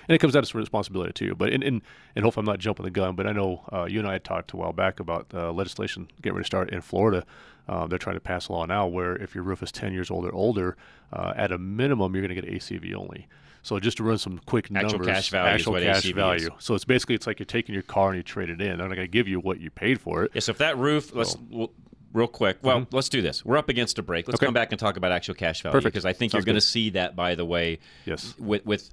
[0.07, 1.35] and it comes down to responsibility too.
[1.35, 1.81] But in, in
[2.15, 3.15] and hopefully I'm not jumping the gun.
[3.15, 6.07] But I know uh, you and I had talked a while back about uh, legislation
[6.21, 7.25] getting ready to start in Florida.
[7.67, 10.11] Uh, they're trying to pass a law now where if your roof is 10 years
[10.11, 10.75] old or older,
[11.13, 13.27] uh, at a minimum you're going to get ACV only.
[13.63, 16.47] So just to run some quick numbers, actual cash value, actual cash ACV value.
[16.47, 16.51] Is.
[16.59, 18.77] So it's basically it's like you're taking your car and you trade it in.
[18.77, 20.31] They're not going to give you what you paid for it.
[20.33, 20.41] Yeah.
[20.41, 21.35] So if that roof, let's.
[21.49, 21.71] Well,
[22.13, 22.57] real quick.
[22.61, 22.95] Well, mm-hmm.
[22.95, 23.45] let's do this.
[23.45, 24.27] We're up against a break.
[24.27, 24.47] Let's okay.
[24.47, 25.93] come back and talk about actual cash value Perfect.
[25.93, 27.15] because I think Sounds you're going to see that.
[27.15, 28.89] By the way, yes, with with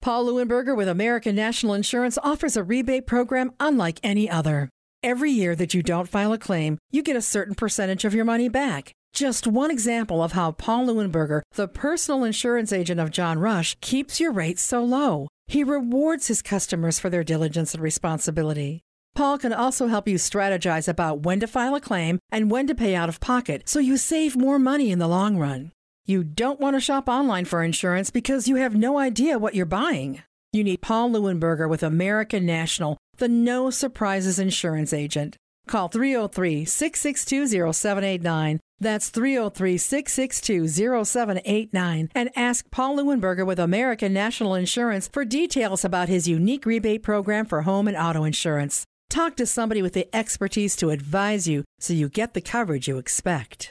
[0.00, 4.68] Paul Leuenberger with American National Insurance offers a rebate program unlike any other.
[5.02, 8.24] Every year that you don't file a claim, you get a certain percentage of your
[8.24, 8.92] money back.
[9.12, 14.18] Just one example of how Paul Leuenberger, the personal insurance agent of John Rush, keeps
[14.18, 15.28] your rates so low.
[15.46, 18.80] He rewards his customers for their diligence and responsibility.
[19.14, 22.74] Paul can also help you strategize about when to file a claim and when to
[22.74, 25.72] pay out of pocket so you save more money in the long run.
[26.06, 29.66] You don't want to shop online for insurance because you have no idea what you're
[29.66, 30.22] buying.
[30.54, 35.36] You need Paul Leuenberger with American National, the no surprises insurance agent.
[35.66, 38.60] Call 303 662 0789.
[38.82, 40.66] That's 303 662
[41.04, 42.10] 0789.
[42.16, 47.46] And ask Paul Leuenberger with American National Insurance for details about his unique rebate program
[47.46, 48.84] for home and auto insurance.
[49.08, 52.98] Talk to somebody with the expertise to advise you so you get the coverage you
[52.98, 53.70] expect.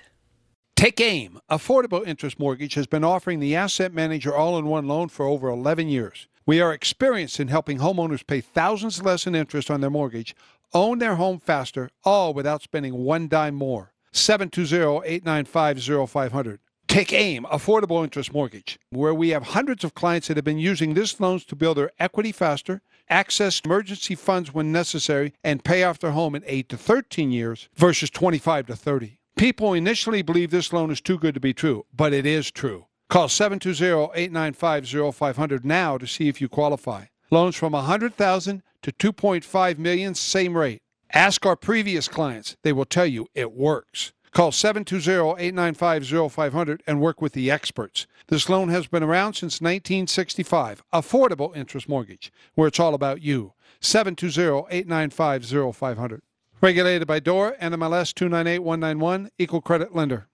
[0.78, 1.39] Take AIM.
[1.50, 5.50] Affordable Interest Mortgage has been offering the asset manager all in one loan for over
[5.50, 6.30] 11 years.
[6.45, 10.34] We are experienced in helping homeowners pay thousands less in interest on their mortgage,
[10.74, 13.91] own their home faster, all without spending one dime more.
[14.13, 16.60] 720-895-0500.
[16.88, 20.93] Take AIM, Affordable Interest Mortgage, where we have hundreds of clients that have been using
[20.93, 26.00] this loans to build their equity faster, access emergency funds when necessary, and pay off
[26.00, 29.19] their home in 8 to 13 years versus 25 to 30.
[29.38, 32.88] People initially believe this loan is too good to be true, but it is true.
[33.10, 37.06] Call 720-895-0500 now to see if you qualify.
[37.30, 40.82] Loans from 100,000 to 2.5 million, same rate.
[41.13, 42.56] Ask our previous clients.
[42.62, 44.13] They will tell you it works.
[44.32, 48.08] Call 720-895-0500 and work with the experts.
[48.28, 50.84] This loan has been around since 1965.
[50.93, 53.52] Affordable interest mortgage, where it's all about you.
[53.82, 56.21] 720-895-0500.
[56.62, 60.30] Regulated by DORA, NMLS 298191, Equal Credit Lender.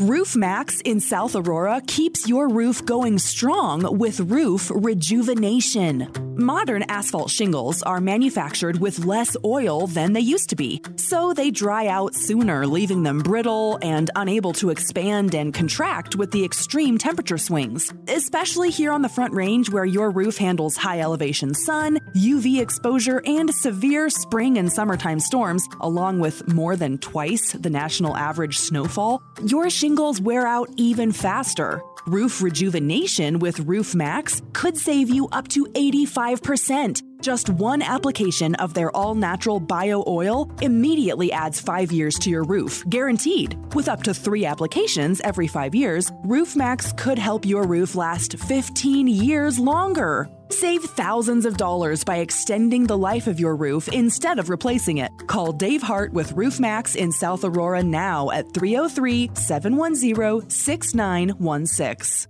[0.00, 6.08] Roof Max in South Aurora keeps your roof going strong with roof rejuvenation.
[6.36, 11.52] Modern asphalt shingles are manufactured with less oil than they used to be, so they
[11.52, 16.98] dry out sooner, leaving them brittle and unable to expand and contract with the extreme
[16.98, 17.94] temperature swings.
[18.08, 23.22] Especially here on the Front Range, where your roof handles high elevation sun, UV exposure,
[23.26, 29.22] and severe spring and summertime storms, along with more than twice the national average snowfall.
[29.44, 31.82] Your shingles wear out even faster.
[32.06, 37.02] Roof rejuvenation with Roof Max could save you up to 85%.
[37.20, 42.44] Just one application of their all natural bio oil immediately adds five years to your
[42.44, 43.58] roof, guaranteed.
[43.74, 48.38] With up to three applications every five years, Roof Max could help your roof last
[48.38, 50.30] 15 years longer.
[50.50, 55.10] Save thousands of dollars by extending the life of your roof instead of replacing it.
[55.26, 62.26] Call Dave Hart with Roof Max in South Aurora now at 303 710 6916.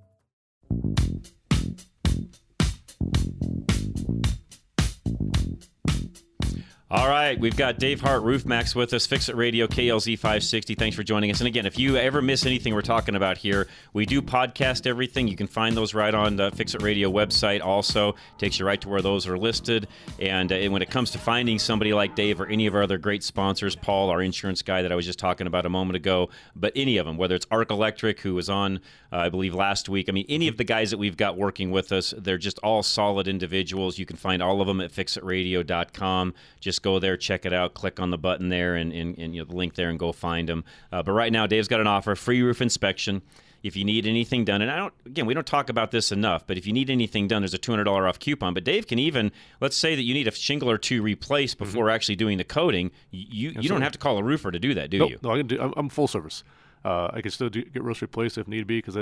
[6.95, 10.77] All right, we've got Dave Hart, Roof Max with us, Fix It Radio, KLZ 560.
[10.77, 11.41] Thanks for joining us.
[11.41, 15.27] And again, if you ever miss anything we're talking about here, we do podcast everything.
[15.27, 17.65] You can find those right on the Fix It Radio website.
[17.65, 19.89] Also, takes you right to where those are listed.
[20.21, 22.85] And, uh, and when it comes to finding somebody like Dave or any of our
[22.85, 25.97] other great sponsors, Paul, our insurance guy that I was just talking about a moment
[25.97, 28.77] ago, but any of them, whether it's Arc Electric, who was on,
[29.13, 30.09] uh, I believe, last week.
[30.09, 32.85] I mean, any of the guys that we've got working with us, they're just all
[32.85, 33.99] solid individuals.
[33.99, 36.35] You can find all of them at fixitradio.com.
[36.61, 39.41] Just go there, check it out, click on the button there, and, and, and you
[39.41, 40.63] know, the link there, and go find them.
[40.93, 43.23] Uh, but right now, Dave's got an offer: free roof inspection.
[43.65, 46.47] If you need anything done, and I don't, again, we don't talk about this enough,
[46.47, 48.53] but if you need anything done, there's a $200 off coupon.
[48.53, 51.87] But Dave can even, let's say that you need a shingle or two replaced before
[51.87, 51.95] Mm-hmm.
[51.95, 52.91] actually doing the coating.
[53.11, 55.19] You you don't have to call a roofer to do that, do Nope, you?
[55.23, 55.59] No, I can do.
[55.59, 56.45] I'm, I'm full service.
[56.85, 58.99] Uh, I can still do, get roofs replaced if need be because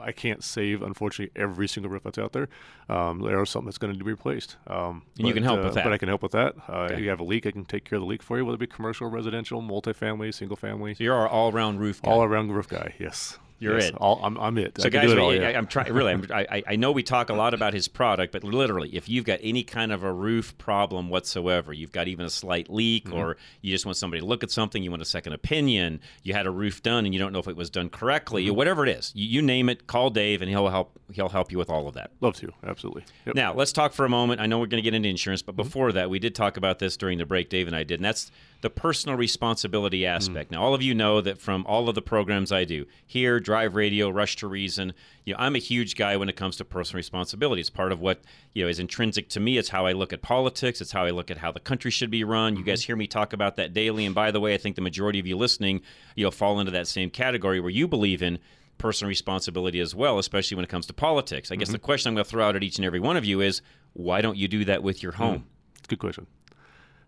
[0.00, 2.48] I can't save unfortunately every single roof that's out there.
[2.88, 4.56] Um, there are something that's going to be replaced.
[4.66, 5.84] Um, And you can help uh, with that.
[5.84, 6.54] But I can help with that.
[6.68, 6.94] Uh, Okay.
[6.94, 8.56] If you have a leak, I can take care of the leak for you, whether
[8.56, 10.94] it be commercial, residential, multifamily, single family.
[10.94, 12.10] So you're our all-around roof guy.
[12.10, 12.94] all around roof guy.
[12.98, 13.90] Yes, You're Yes.
[13.90, 13.94] it.
[13.96, 14.76] All, I'm, I'm it.
[14.80, 15.48] So I guys, it all, I, yeah.
[15.50, 15.92] am trying.
[15.92, 19.08] Really, I'm, I, I know we talk a lot about his product, but literally, if
[19.08, 23.04] you've got any kind of a roof problem whatsoever, you've got even a slight leak,
[23.04, 23.16] Mm-hmm.
[23.18, 26.32] or you just want somebody to look at something, you want a second opinion, you
[26.34, 28.56] had a roof done and you don't know if it was done correctly, Mm-hmm.
[28.56, 30.98] whatever it is, you, you name it, call Dave and he'll help.
[31.12, 32.12] He'll help you with all of that.
[32.20, 33.02] Love to, absolutely.
[33.26, 33.34] Yep.
[33.34, 34.40] Now, let's talk for a moment.
[34.40, 35.46] I know we're going to get into insurance, Mm-hmm.
[35.56, 37.98] but before that, we did talk about this during the break, Dave and I did,
[37.98, 38.30] and that's
[38.62, 40.08] the personal responsibility Mm.
[40.08, 40.50] aspect.
[40.50, 43.74] Now, all of you know that from all of the programs I do here, Drive
[43.74, 44.92] Radio, Rush to Reason,
[45.24, 47.60] you know, I'm a huge guy when it comes to personal responsibility.
[47.60, 48.20] It's part of what
[48.52, 49.56] you know is intrinsic to me.
[49.56, 50.80] It's how I look at politics.
[50.80, 52.56] It's how I look at how the country should be run.
[52.56, 52.86] You guys mm-hmm.
[52.88, 54.04] hear me talk about that daily.
[54.04, 55.80] And by the way, I think the majority of you listening,
[56.14, 58.38] you know, fall into that same category where you believe in
[58.76, 61.50] personal responsibility as well, especially when it comes to politics.
[61.52, 61.84] I guess the mm-hmm.
[61.84, 64.20] question I'm going to throw out at each and every one of you is, why
[64.20, 65.22] don't you do that with your hmm.
[65.22, 65.44] home?
[65.76, 66.26] It's a good question.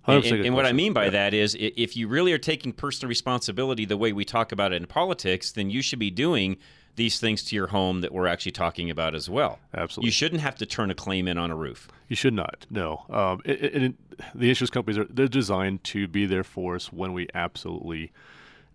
[0.07, 1.11] And, 100% and what I mean by Yeah.
[1.11, 4.77] that is, if you really are taking personal responsibility the way we talk about it
[4.77, 6.57] in politics, then you should be doing
[6.97, 9.59] these things to your home that we're actually talking about as well.
[9.75, 10.09] Absolutely.
[10.09, 11.89] You shouldn't have to turn a claim in on a roof.
[12.09, 12.67] You should not.
[12.71, 13.05] No.
[13.09, 13.95] Um, it, it, it-
[14.35, 18.13] the insurance companies are they're designed to be there for us when we absolutely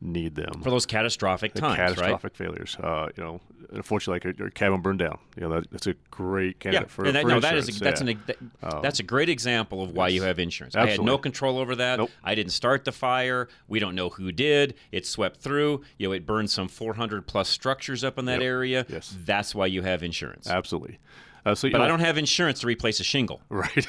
[0.01, 0.61] need them.
[0.63, 1.87] For those catastrophic the times, right?
[1.89, 2.75] catastrophic failitors.
[2.81, 5.17] Uh, you know, unfortunately, like your, your cabin burned down.
[5.35, 7.67] You know, that, that's a great Yeah, candidate for, and that, for no, that is
[7.67, 7.81] insurance.
[7.81, 8.37] a, that's yeah.
[8.41, 10.75] an that, Um, that's a great example of why you have insurance.
[10.75, 11.97] I had no control over that.
[11.97, 12.11] Nope.
[12.23, 13.47] I didn't start the fire.
[13.67, 14.75] We don't know who did.
[14.91, 15.81] It swept through.
[15.97, 18.41] You know, it burned some 400 plus structures up in that Yep.
[18.47, 18.85] area.
[18.89, 19.15] Yes.
[19.25, 20.47] that's why you have insurance.
[20.49, 20.99] absolutely.
[21.47, 23.41] Uh, so, But know, I don't have insurance to replace a shingle.
[23.49, 23.87] Right.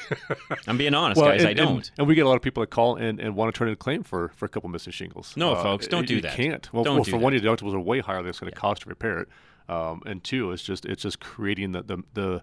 [0.67, 1.41] I'm being honest, Well, guys.
[1.41, 1.77] and, I don't.
[1.77, 3.67] And, and we get a lot of people that call and, and want to turn
[3.67, 5.35] in a claim for, for a couple missing shingles.
[5.35, 6.37] No, Uh, folks, don't you- do you that.
[6.37, 6.73] You can't.
[6.73, 7.23] Well, Don't well do for that.
[7.23, 9.27] one, your deductibles are way higher than it's going to cost to repair it.
[9.67, 12.41] Um, and two, it's just it's just creating the, the the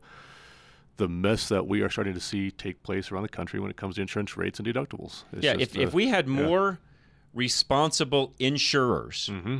[0.96, 3.76] the mess that we are starting to see take place around the country when it
[3.76, 5.24] comes to insurance rates and deductibles.
[5.32, 6.34] It's yeah, if, if we had yeah.
[6.44, 6.78] more
[7.34, 9.58] responsible insurers, Mm-hmm.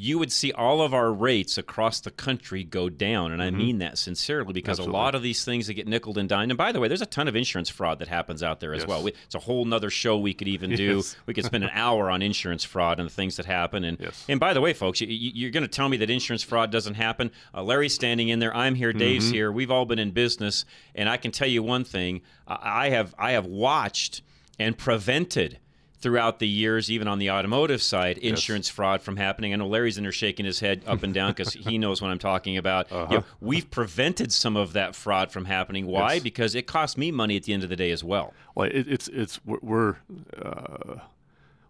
[0.00, 3.32] You would see all of our rates across the country go down.
[3.32, 4.82] And I mean that sincerely because Mm-hmm.
[4.82, 4.98] Absolutely.
[5.00, 6.50] a lot of these things that get nickled and dined.
[6.52, 8.82] And by the way, there's a ton of insurance fraud that happens out there as
[8.82, 8.88] Yes.
[8.88, 9.02] well.
[9.02, 10.96] We, it's a whole nother show we could even do.
[10.96, 11.16] Yes.
[11.26, 13.82] We could spend an hour on insurance fraud and the things that happen.
[13.84, 14.24] And Yes.
[14.28, 16.70] and by the way, folks, you, you- you're going to tell me that insurance fraud
[16.70, 17.30] doesn't happen.
[17.52, 18.54] Uh, Larry's standing in there.
[18.54, 18.92] I'm here.
[18.92, 19.34] Dave's Mm-hmm.
[19.34, 19.50] here.
[19.52, 23.32] We've all been in business, and I can tell you one thing: I have I
[23.32, 24.22] have watched
[24.60, 25.58] and prevented
[26.00, 29.52] throughout the years, even on the automotive side, insurance fraud from happening.
[29.52, 32.10] I know Larry's in there shaking his head up and down because he knows what
[32.10, 32.90] I'm talking about.
[32.90, 35.86] You know, we've prevented some of that fraud from happening.
[35.86, 36.00] Why?
[36.00, 36.14] Uh-huh.
[36.14, 36.22] Yes.
[36.22, 38.32] Because it costs me money at the end of the day as well.
[38.54, 39.96] Well, it, it's it's we're we're,
[40.40, 40.96] uh,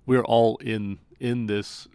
[0.06, 1.88] we're all in in this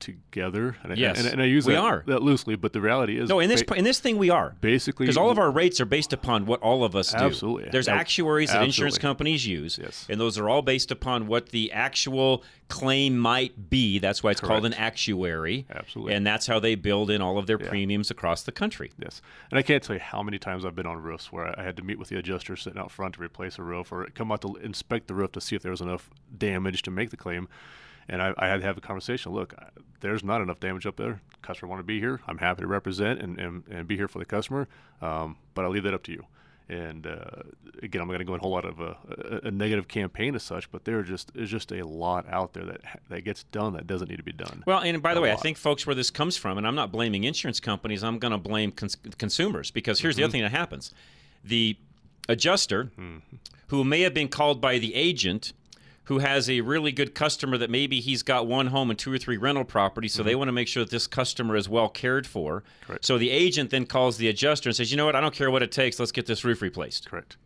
[0.00, 0.76] together.
[0.82, 2.04] And I, Yes, and, and I use we that, are.
[2.06, 4.56] that loosely, but the reality is No, in this ba- in this thing we are.
[4.60, 7.18] basically Because all of our rates are based upon what all of us do.
[7.18, 7.68] Absolutely.
[7.70, 10.06] There's Ab- actuaries that insurance companies use, Yes.
[10.08, 13.98] and those are all based upon what the actual claim might be.
[13.98, 15.66] That's why it's called an actuary.
[15.70, 16.14] Absolutely.
[16.14, 17.68] And that's how they build in all of their Yeah.
[17.68, 18.92] premiums across the country.
[18.98, 21.62] Yes, and I can't tell you how many times I've been on roofs where I
[21.62, 24.30] had to meet with the adjuster sitting out front to replace a roof, or come
[24.32, 27.16] out to inspect the roof to see if there was enough damage to make the
[27.16, 27.48] claim.
[28.08, 29.32] And I, I had to have a conversation.
[29.32, 29.54] Look,
[30.00, 31.20] there's not enough damage up there.
[31.42, 32.20] Customer want to be here.
[32.26, 34.66] I'm happy to represent and, and, and be here for the customer,
[35.02, 36.24] um, but I'll leave that up to you.
[36.70, 37.24] And uh,
[37.82, 38.96] again, I'm not going to go in a whole lot of a,
[39.42, 42.64] a, a negative campaign as such, but there just there's just a lot out there
[42.66, 44.62] that that gets done that doesn't need to be done.
[44.66, 46.74] Well, and by the A way, I think folks where this comes from, and I'm
[46.74, 50.24] not blaming insurance companies, I'm going to blame cons- consumers because here's the Mm-hmm.
[50.26, 50.92] other thing that happens:
[51.42, 51.76] the
[52.28, 53.36] adjuster, Mm-hmm.
[53.68, 55.54] who may have been called by the agent,
[56.08, 59.18] who has a really good customer that maybe he's got one home and two or
[59.18, 62.26] three rental properties, so they want to make sure that this customer is well cared
[62.26, 62.60] for.
[62.60, 62.86] Mm-hmm.
[62.86, 63.04] Correct.
[63.04, 65.14] So the agent then calls the adjuster and says, "You know what?
[65.14, 65.98] I don't care what it takes.
[66.00, 67.36] Let's get this roof replaced." Correct.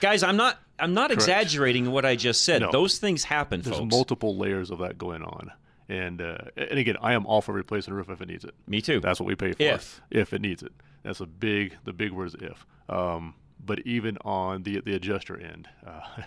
[0.00, 1.22] Guys, I'm not I'm not Correct.
[1.22, 2.62] exaggerating what I just said.
[2.62, 2.70] No.
[2.70, 3.70] Those things happen, folks.
[3.70, 3.94] There's folks.
[3.94, 5.50] multiple layers of that going on.
[5.88, 8.54] And uh, and again, I am all for replacing a roof if it needs it.
[8.68, 9.00] Me too.
[9.00, 9.62] That's what we pay for.
[9.62, 10.00] If.
[10.12, 11.76] if it needs it, that's a big.
[11.82, 12.64] The big word is if.
[12.88, 16.22] Um, but even on the the adjuster end, uh,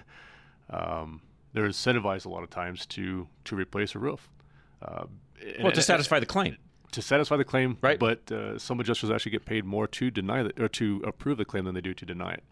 [0.70, 1.22] um,
[1.58, 4.30] they're incentivized a lot of times to to replace a roof.
[4.82, 5.06] Uh,
[5.62, 6.58] well, to satisfy the claim.
[6.92, 8.00] to satisfy the claim, Right.
[8.00, 11.46] But uh, some adjusters actually get paid more to deny the, or to approve the
[11.46, 12.44] claim than they do to deny it,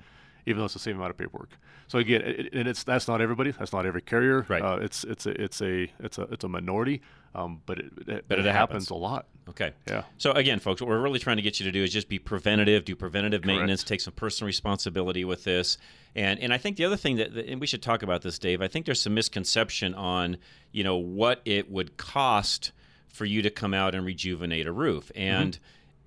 [0.45, 1.51] even though it's the same amount of paperwork.
[1.87, 4.45] So again, it, and it's that's not everybody, that's not every carrier.
[4.49, 4.61] Right.
[4.61, 7.01] Uh, it's it's a it's a it's a it's a minority,
[7.35, 8.55] um, but it, it, But it happens.
[8.55, 8.89] happens.
[8.89, 9.27] a lot.
[9.47, 9.73] Okay.
[9.87, 10.03] Yeah.
[10.17, 12.17] So again, folks, what we're really trying to get you to do is just be
[12.17, 15.77] preventative, do preventative maintenance, take some personal responsibility with this.
[16.15, 18.61] And and I think the other thing that and we should talk about this, Dave.
[18.61, 20.37] I think there's some misconception on,
[20.71, 22.71] you know, what it would cost
[23.09, 25.11] for you to come out and rejuvenate a roof.
[25.15, 25.21] Mm-hmm.
[25.21, 25.59] And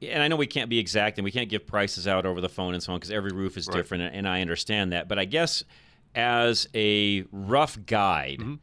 [0.03, 2.49] and I know we can't be exact and we can't give prices out over the
[2.49, 3.77] phone and so on because every roof is Right.
[3.77, 5.09] different and I understand that.
[5.09, 5.63] But I guess
[6.15, 8.55] as a rough guide, mm-hmm.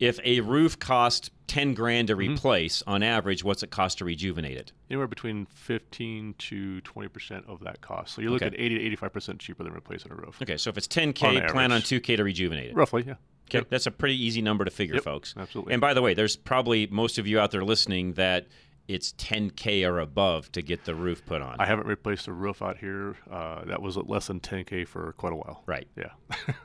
[0.00, 4.56] If a roof costs 10 grand to replace on average what's it cost to rejuvenate
[4.56, 8.14] it Anywhere between 15 to 20 percent of that cost.
[8.14, 8.56] So you're looking Okay.
[8.56, 10.40] at 80 to 85 percent cheaper than replacing a roof.
[10.42, 13.14] okay so if it's 10k plan on 2k to rejuvenate it Roughly, yeah.
[13.48, 13.68] okay Yep.
[13.70, 15.72] that's a pretty easy number to figure Yep, folks absolutely.
[15.74, 18.46] and by the way there's probably most of you out there listening that
[18.88, 22.62] it's 10k or above to get the roof put on I haven't replaced a roof
[22.62, 25.62] out here uh, that was less than 10k for quite a while.
[25.66, 26.10] right Yeah.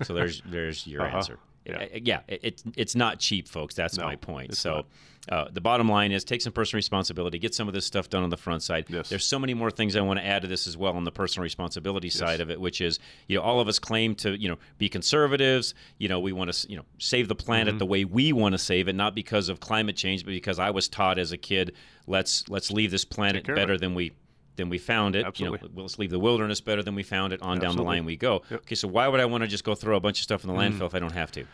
[0.03, 1.17] so there's there's your Uh-huh.
[1.17, 1.39] answer.
[1.65, 1.87] Yeah.
[2.03, 3.75] Yeah, it, it's it's not cheap, folks.
[3.75, 4.55] That's No, my point.
[4.55, 4.85] So,
[5.29, 8.21] uh, the bottom line is take some personal responsibility, get some of this stuff done
[8.21, 8.85] on the front side.
[8.87, 9.09] Yes.
[9.09, 11.11] There's so many more things I want to add to this as well on the
[11.11, 14.47] personal responsibility side of it, which is you know all of us claim to you
[14.47, 15.73] know be conservatives.
[15.97, 17.79] You know we want to you know save the planet Mm-hmm.
[17.79, 20.69] the way we want to save it, not because of climate change, but because I
[20.69, 21.73] was taught as a kid
[22.07, 24.11] let's let's leave this planet better than we
[24.55, 25.25] than we found it.
[25.25, 25.59] Absolutely.
[25.61, 27.41] You know, let's leave the wilderness better than we found it.
[27.41, 28.41] On down the line we go.
[28.49, 28.61] Yep.
[28.61, 30.49] Okay, so why would I want to just go throw a bunch of stuff in
[30.49, 31.45] the landfill if I don't have to?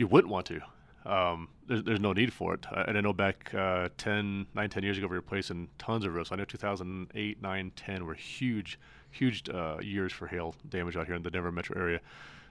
[0.00, 0.60] you wouldn't want to.
[1.04, 2.66] Um, there's, there's no need for it.
[2.70, 6.06] Uh, and I know back uh, 10, 9, 10 years ago, we were replacing tons
[6.06, 6.32] of roofs.
[6.32, 8.78] I know 2008, 9, 10 were huge,
[9.10, 12.00] huge uh, years for hail damage out here in the Denver metro area.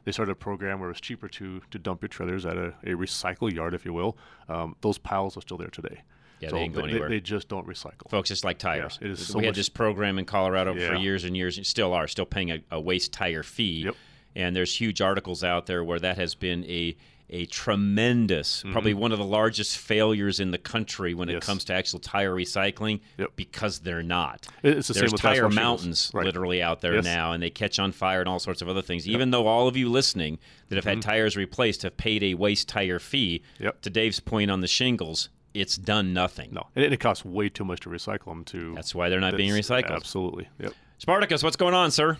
[0.05, 2.73] They started a program where it was cheaper to, to dump your trailers at a,
[2.83, 4.15] a recycle yard, if you will.
[4.47, 6.01] Um, those piles are still there today.
[6.39, 7.09] Yeah, so they ain't going anywhere.
[7.09, 8.09] They, just don't recycle.
[8.09, 8.97] Folks, it's like tires.
[9.01, 11.65] it is we so had much- this program in Colorado for years and years, and
[11.65, 13.83] still are, still paying a, a waste tire fee.
[13.85, 13.95] Yep.
[14.35, 16.95] And there's huge articles out there where that has been a
[17.31, 17.45] a
[17.83, 21.39] tremendous, probably one of the largest failures in the country when it Mm-hmm.
[21.45, 23.29] Comes to actual tire recycling Yep.
[23.35, 24.47] because they're not.
[24.63, 26.25] It- it's the same There's with tire mountains Right.
[26.25, 27.03] literally out there Yes.
[27.05, 29.07] now, and they catch on fire and all sorts of other things.
[29.07, 32.67] Even though all of you listening that have had tires replaced have paid a waste
[32.67, 33.63] tire fee, Mm-hmm.
[33.65, 33.81] Yep.
[33.81, 36.49] to Dave's point on the shingles, it's done nothing.
[36.53, 38.43] No, and it, it costs way too much to recycle them.
[38.45, 39.91] To That's why they're not being recycled.
[39.95, 40.47] Absolutely.
[40.59, 40.73] Yep.
[40.97, 42.17] Spartacus, what's going on, sir?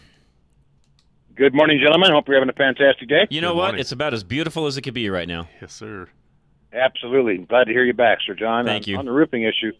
[1.36, 2.12] Good morning, gentlemen.
[2.12, 3.28] Hope you're having a fantastic day.
[3.30, 3.64] You know Good what?
[3.66, 3.82] morning.
[3.82, 5.48] It's about as beautiful as it could be right now.
[5.62, 6.08] Yes, sir.
[6.74, 7.38] Absolutely.
[7.46, 8.66] Glad to hear you back, Sir John.
[8.66, 8.98] Thank on, you.
[8.98, 9.72] On the roofing issue,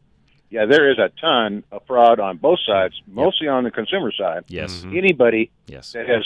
[0.50, 4.46] yeah, there is a ton of fraud on both sides, mostly on the consumer side.
[4.48, 4.80] Yes.
[4.80, 4.98] Mm-hmm.
[4.98, 5.92] Anybody Yes.
[5.94, 6.26] that has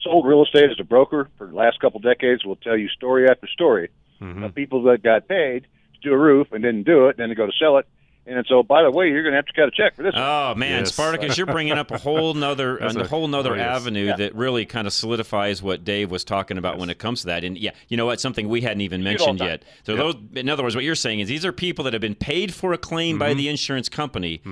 [0.00, 3.28] sold real estate as a broker for the last couple decades will tell you story
[3.28, 3.90] after story
[4.20, 4.42] Mm-hmm.
[4.42, 5.68] of people that got paid to
[6.02, 7.86] do a roof and didn't do it, then they go to sell it.
[8.26, 10.12] And so, by the way, you're going to have to cut a check for this.
[10.12, 10.22] one.
[10.22, 10.92] Oh man, Yes.
[10.92, 14.16] Spartacus, you're bringing up a whole nother, That's a a- whole nother oh, avenue Yeah.
[14.16, 17.42] that really kind of solidifies what Dave was talking about when it comes to that.
[17.42, 18.20] And yeah, you know what?
[18.20, 19.62] Something we hadn't even see it all mentioned yet.
[19.84, 22.14] So those, in other words, what you're saying is these are people that have been
[22.14, 23.38] paid for a claim by Mm-hmm.
[23.38, 24.42] the insurance company,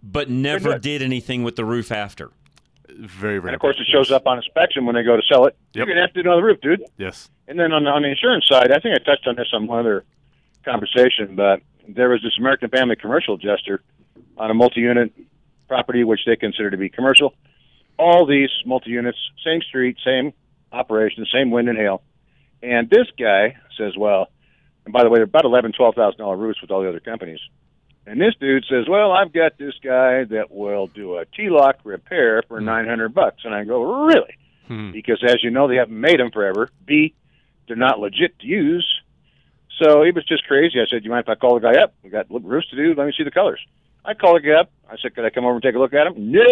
[0.00, 2.30] but never did anything with the roof after.
[2.88, 3.48] Very, very.
[3.48, 5.56] and of course, it shows up on inspection when they go to sell it.
[5.72, 5.86] You're Yep.
[5.88, 6.84] going to have to do another roof, dude.
[6.98, 7.28] Yes.
[7.48, 9.66] And then on the, on the insurance side, I think I touched on this on
[9.66, 10.04] one other
[10.64, 13.82] conversation, but there was this American Family commercial adjuster
[14.36, 15.12] on a multi-unit
[15.68, 17.34] property, which they consider to be commercial.
[17.98, 20.32] All these multi-units, same street, same
[20.72, 22.02] operation, same wind and hail.
[22.62, 24.28] And this guy says, well,
[24.84, 27.00] and by the way, they're about eleven, twelve thousand dollar roofs with all the other
[27.00, 27.40] companies.
[28.06, 32.42] And this dude says, well, I've got this guy that will do a T-lock repair
[32.48, 33.42] for nine hundred bucks.
[33.44, 34.36] And I go, really?
[34.66, 34.92] Hmm.
[34.92, 36.70] Because as you know, they haven't made them forever.
[36.84, 37.14] B,
[37.66, 38.86] they're not legit to use.
[39.82, 40.80] So he was just crazy.
[40.80, 41.94] I said, "You mind if I call the guy up?
[42.02, 42.94] We got roofs to do.
[42.94, 43.60] Let me see the colors."
[44.04, 44.70] I called the guy up.
[44.90, 46.44] I said, "Could I come over and take a look at them?" No.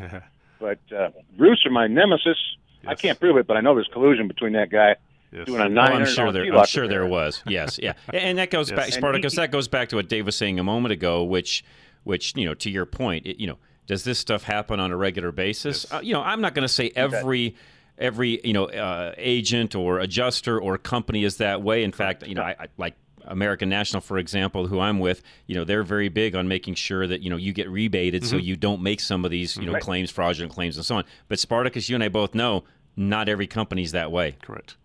[0.58, 2.38] but uh, roofs are my nemesis.
[2.86, 4.96] I can't prove it, but I know there's collusion between that guy
[5.32, 5.46] Yes.
[5.46, 6.54] doing a Oh, nine I'm hundred sure there.
[6.54, 7.42] I'm sure there was.
[7.46, 8.76] Yes, yeah, and that goes Yes.
[8.78, 9.36] back, Spartacus.
[9.36, 11.64] that goes back to what Dave was saying a moment ago, which,
[12.04, 14.96] which you know, to your point, it, you know, does this stuff happen on a
[14.96, 15.84] regular basis?
[15.90, 15.92] Yes.
[15.92, 17.56] Uh, you know, I'm not going to say every.
[17.98, 21.84] Every you know uh, agent or adjuster or company is that way.
[21.84, 25.22] In fact, you know, I, I like American National, for example, who I'm with.
[25.46, 28.36] You know, they're very big on making sure that you know you get rebated, so
[28.36, 28.44] Mm-hmm.
[28.44, 31.04] you don't make some of these you know claims, fraudulent claims, and so on.
[31.28, 32.64] But Spartacus, you and I both know
[32.96, 34.36] not every company's that way.
[34.42, 34.76] Correct.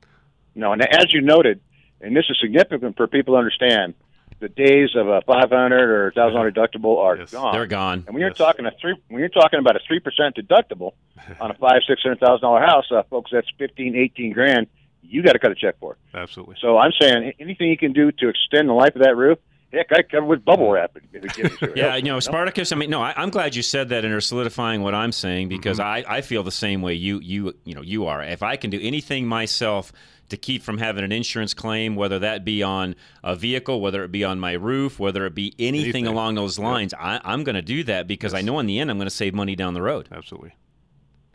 [0.55, 1.61] No, and as you noted,
[2.01, 3.93] and this is significant for people to understand,
[4.39, 7.31] the days of a 500 or 1,000 deductible are Yes.
[7.31, 7.53] gone.
[7.53, 8.03] They're gone.
[8.07, 8.37] And when you're Yes.
[8.37, 10.93] talking a three, when you're talking about a three percent deductible
[11.41, 14.67] on a five, six hundred thousand dollar house, uh, folks, that's fifteen, eighteen grand.
[15.01, 15.93] You got to cut a check for.
[15.93, 16.17] it.
[16.17, 16.55] Absolutely.
[16.61, 19.39] So I'm saying anything you can do to extend the life of that roof.
[19.71, 20.97] Heck, I cover with bubble wrap.
[21.13, 22.71] If it Yeah, you know, Spartacus.
[22.71, 25.49] I mean, no, I, I'm glad you said that and are solidifying what I'm saying
[25.49, 26.11] because Mm-hmm.
[26.11, 28.23] I, I feel the same way you you you know you are.
[28.23, 29.91] If I can do anything myself
[30.29, 34.11] to keep from having an insurance claim, whether that be on a vehicle, whether it
[34.11, 36.07] be on my roof, whether it be anything, Anything.
[36.07, 38.91] along those lines, I, I'm going to do that because I know in the end
[38.91, 40.07] I'm going to save money down the road.
[40.11, 40.53] Absolutely.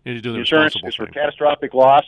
[0.04, 2.04] And you're doing the insurance responsible is for catastrophic loss,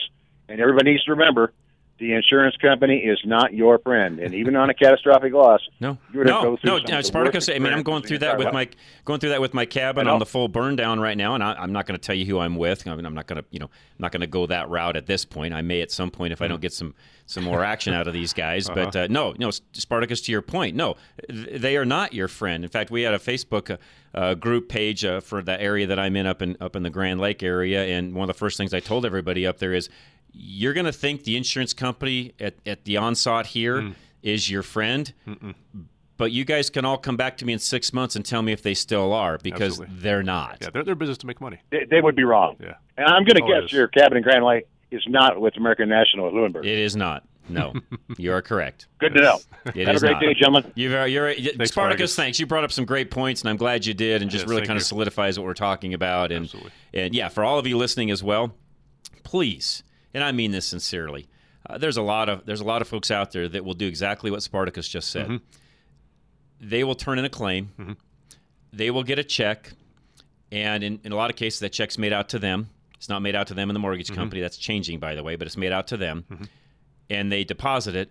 [0.49, 1.53] and everybody needs to remember
[1.99, 4.19] the insurance company is not your friend.
[4.19, 6.97] And even on a catastrophic loss, No, you're no, go through no.
[6.99, 7.49] the Spartacus.
[7.49, 8.69] I mean, I'm going through that with my
[9.05, 11.55] going through that with my cabin on the full burn down right now, and I,
[11.55, 12.87] I'm not going to tell you who I'm with.
[12.87, 14.97] I mean, I'm not going to, you know, I'm not going to go that route
[14.97, 15.55] at this point.
[15.55, 16.95] I may at some point if I don't get some
[17.25, 18.69] some more action out of these guys.
[18.69, 20.21] But uh, no, no, Spartacus.
[20.23, 20.97] To your point, no,
[21.29, 22.63] they are not your friend.
[22.63, 23.77] In fact, we had a Facebook uh,
[24.15, 26.91] uh, group page uh, for the area that I'm in up in up in the
[26.91, 29.89] Grand Lake area, and one of the first things I told everybody up there is.
[30.39, 33.95] You're going to think the insurance company at, at the onslaught here mm.
[34.23, 35.13] is your friend,
[36.17, 38.53] but you guys can all come back to me in six months and tell me
[38.53, 39.97] if they still are because Absolutely.
[40.01, 40.59] they're not.
[40.61, 41.59] Yeah, they're, they're business to make money.
[41.71, 42.57] They, they would be wrong.
[42.61, 42.75] Yeah.
[42.97, 45.89] And I'm going to Oh, guess your cabin in Grand Lake is not with American
[45.89, 46.67] National at Leuenberger.
[46.67, 47.25] It is not.
[47.49, 47.75] No,
[48.19, 48.89] you are correct.
[48.99, 49.39] Good to know.
[49.67, 50.21] It Have is a great not.
[50.21, 50.65] day, gentlemen.
[50.65, 51.71] Uh, you're, uh, you're, Spartacus.
[51.71, 52.41] Spartacus, thanks.
[52.41, 54.61] You brought up some great points, and I'm glad you did, and just Yes, really
[54.63, 56.33] thank kind of solidifies what we're talking about.
[56.33, 56.73] And Absolutely.
[56.95, 58.53] and yeah, for all of you listening as well,
[59.23, 59.83] please,
[60.17, 61.29] and I mean this sincerely,
[61.69, 63.87] uh, there's a lot of there's a lot of folks out there that will do
[63.87, 65.27] exactly what Spartacus just said.
[65.27, 65.37] Mm-hmm.
[66.61, 67.97] They will turn in a claim,
[68.73, 69.73] they will get a check,
[70.51, 72.71] and in, in a lot of cases, that check's made out to them.
[72.95, 74.17] It's not made out to them in the mortgage Mm-hmm.
[74.17, 74.41] company.
[74.41, 76.25] That's changing, by the way, but it's made out to them,
[77.11, 78.11] and they deposit it,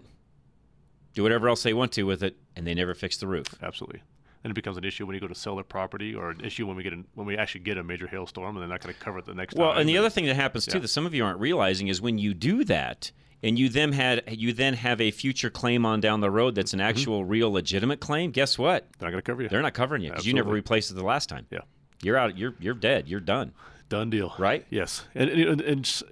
[1.15, 3.47] do whatever else they want to with it, and they never fix the roof.
[3.63, 4.01] Absolutely.
[4.45, 6.67] And it becomes an issue when you go to sell their property, or an issue
[6.67, 8.99] when we get when we actually get a major hailstorm, and they're not going to
[9.01, 9.73] cover it the next Well, time.
[9.73, 10.81] Well, and the other thing that happens too Yeah.
[10.83, 14.23] that some of you aren't realizing is when you do that, and you then had
[14.27, 16.89] you then have a future claim on down the road that's an Mm-hmm.
[16.89, 18.29] actual, real, legitimate claim.
[18.29, 18.85] Guess what?
[18.99, 19.49] they're not going to cover you.
[19.49, 21.47] They're not covering you because you never replaced it the last time.
[21.49, 21.61] Yeah.
[22.03, 22.37] You're out.
[22.37, 23.07] You're you're dead.
[23.07, 23.51] You're done.
[23.89, 24.31] Done deal.
[24.37, 24.63] Right?
[24.69, 25.07] Yes.
[25.15, 26.03] And and, and s-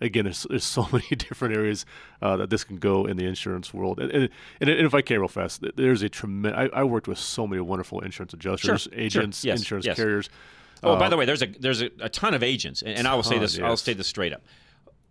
[0.00, 1.86] again, there's, there's so many different areas
[2.22, 3.98] uh, that this can go in the insurance world.
[4.00, 4.28] And, and,
[4.60, 6.70] and if I can real fast, there's a tremendous.
[6.74, 9.96] I, I worked with so many wonderful insurance adjusters, Sure, agents, yes, insurance yes.
[9.96, 10.28] carriers.
[10.82, 13.08] Oh, by Uh, the way, there's a there's a, a ton of agents, and, and
[13.08, 13.58] I will say this.
[13.58, 14.42] I'll say this straight up.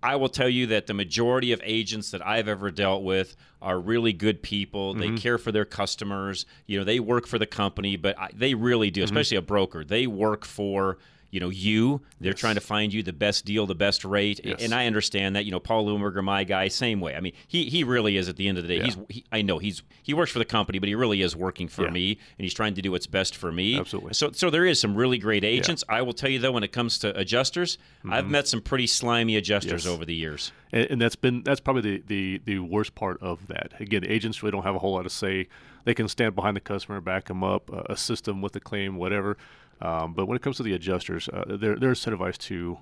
[0.04, 3.80] I will tell you that the majority of agents that I've ever dealt with are
[3.80, 4.94] really good people.
[4.94, 5.16] They Mm-hmm.
[5.16, 6.46] care for their customers.
[6.68, 8.94] You know, they work for the company, but I, they really Mm-hmm.
[8.96, 9.86] do, especially a broker.
[9.86, 10.98] They work for
[11.34, 12.02] you know you.
[12.22, 14.62] They're trying to find you the best deal, the best rate, Yes.
[14.64, 15.46] and I understand that.
[15.46, 17.16] You know, Paul Leuenberger, my guy, same way.
[17.16, 18.78] I mean, he he really is at the end of the day.
[18.78, 18.86] Yeah.
[18.86, 21.68] He's he, I know he's he works for the company, but he really is working
[21.68, 21.90] for Yeah.
[21.92, 23.78] me, and he's trying to do what's best for me.
[23.80, 24.14] Absolutely.
[24.14, 25.84] So so there is some really great agents.
[25.90, 27.78] I will tell you though, when it comes to adjusters,
[28.08, 29.90] I've met some pretty slimy adjusters Mm-hmm.
[29.90, 29.96] Yes.
[29.96, 30.52] over the years.
[30.72, 33.74] and, and that's been that's probably the, the the worst part of that.
[33.80, 35.48] Again, agents really don't have a whole lot to say.
[35.86, 38.96] They can stand behind the customer, back them up, uh, assist them with the claim,
[38.96, 39.36] whatever.
[39.82, 42.78] Um, but when it comes to the adjusters, uh, they're they're incentivized to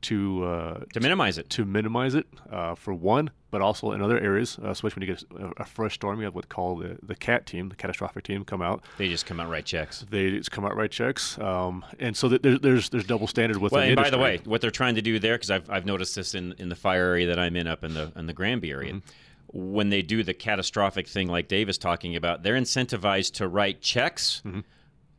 [0.00, 1.50] to uh, To minimize it.
[1.50, 5.14] to minimize it uh, for one, but also in other areas, uh, especially when you
[5.16, 5.24] get
[5.58, 8.44] a, a fresh storm, you have what call the the CAT team, the catastrophic team,
[8.44, 8.84] come out.
[8.98, 10.04] They just come out write checks.
[10.08, 13.56] They just come out write checks, um, and so th- there, there's there's double standard
[13.56, 15.86] with Well, and by the way, what they're trying to do there, because I've, I've
[15.86, 18.34] noticed this in, in the fire area that I'm in up in the in the
[18.34, 19.72] Granby area, Mm-hmm.
[19.74, 23.80] when they do the catastrophic thing like Dave is talking about, they're incentivized to write
[23.80, 24.42] checks,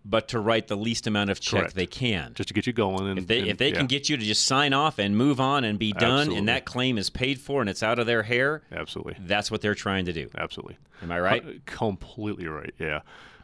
[0.05, 1.59] but to write the least amount of check.
[1.61, 1.75] Correct.
[1.75, 2.33] they can.
[2.33, 4.17] just to get you going, and If they, and- if they yeah, can get you
[4.17, 6.37] to just sign off and move on and be done, Absolutely.
[6.39, 9.61] and that claim is paid for and it's out of their hair, absolutely, that's what
[9.61, 10.29] they're trying to do.
[10.37, 10.77] absolutely.
[11.01, 11.45] Am I right?
[11.45, 12.73] Uh, completely right.
[12.79, 13.01] Yeah.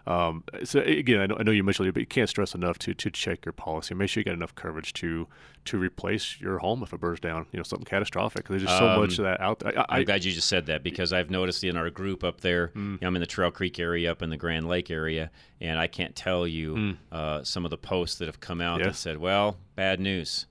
[0.08, 2.78] Um, so again, I know, I know you mentioned it, but you can't stress enough
[2.80, 3.95] to, to check your policy.
[3.95, 5.28] Make sure you got enough coverage to
[5.66, 7.47] to replace your home if it burns down.
[7.51, 8.47] You know, something catastrophic.
[8.47, 9.80] There's just so much of that out there.
[9.80, 12.68] I, I'm glad you just said that because I've noticed in our group up there,
[12.76, 12.93] Mm.
[12.93, 15.80] you know, I'm in the Trail Creek area, up in the Grand Lake area, and
[15.80, 18.84] I can't tell you uh, some of the posts that have come out Mm.
[18.84, 18.88] Yeah.
[18.89, 20.45] that said, "Well, bad news.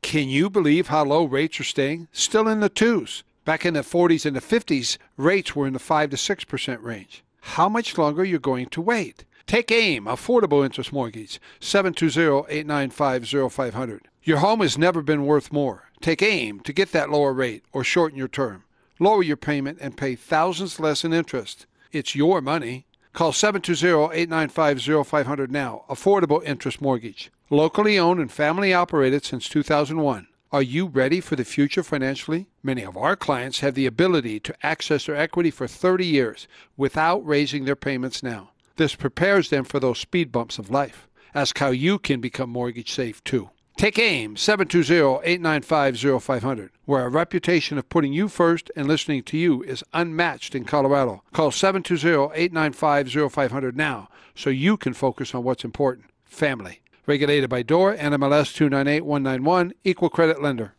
[0.00, 2.06] Can you believe how low rates are staying?
[2.12, 3.24] Still in the twos.
[3.48, 7.24] Back in the 40s and the 50s, rates were in the 5 to 6% range.
[7.40, 9.24] How much longer are you going to wait?
[9.46, 14.00] Take AIM, Affordable Interest Mortgage, 720-895-0500.
[14.22, 15.84] Your home has never been worth more.
[16.02, 18.64] Take AIM to get that lower rate or shorten your term.
[18.98, 21.64] Lower your payment and pay thousands less in interest.
[21.90, 22.84] It's your money.
[23.14, 25.86] Call 720-895-0500 now.
[25.88, 27.30] Affordable Interest Mortgage.
[27.48, 30.26] Locally owned and family operated since 2001.
[30.50, 32.46] Are you ready for the future financially?
[32.62, 37.18] Many of our clients have the ability to access their equity for 30 years without
[37.26, 38.52] raising their payments now.
[38.76, 41.06] This prepares them for those speed bumps of life.
[41.34, 43.50] Ask how you can become mortgage safe too.
[43.76, 49.84] Take AIM 720-895-0500, where our reputation of putting you first and listening to you is
[49.92, 51.22] unmatched in Colorado.
[51.34, 56.80] Call 720-895-0500 now so you can focus on what's important, family.
[57.08, 60.74] Regulated by DOR, NMLS 298191, Equal Credit Lender.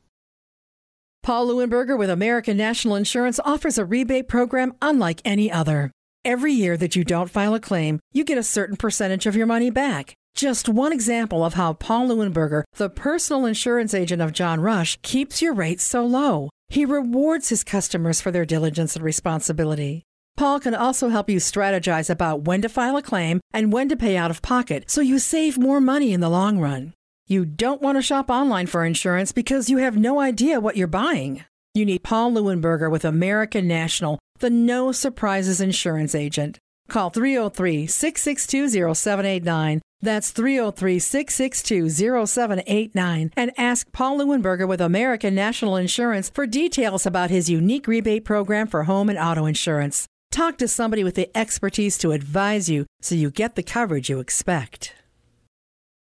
[1.24, 5.92] Paul Leuenberger with American National Insurance offers a rebate program unlike any other.
[6.24, 9.48] Every year that you don't file a claim, you get a certain percentage of your
[9.48, 10.14] money back.
[10.36, 15.42] Just one example of how Paul Leuenberger, the personal insurance agent of John Rush, keeps
[15.42, 16.52] your rates so low.
[16.68, 20.04] He rewards his customers for their diligence and responsibility.
[20.40, 23.98] Paul can also help you strategize about when to file a claim and when to
[23.98, 26.94] pay out of pocket so you save more money in the long run.
[27.28, 30.88] You don't want to shop online for insurance because you have no idea what you're
[30.88, 31.44] buying.
[31.74, 36.58] You need Paul Leuenberger with American National, the no surprises insurance agent.
[36.88, 39.82] Call 303 662 0789.
[40.00, 43.34] That's 303 662 0789.
[43.36, 48.68] And ask Paul Leuenberger with American National Insurance for details about his unique rebate program
[48.68, 50.08] for home and auto insurance.
[50.32, 54.20] Talk to somebody with the expertise to advise you so you get the coverage you
[54.20, 54.94] expect.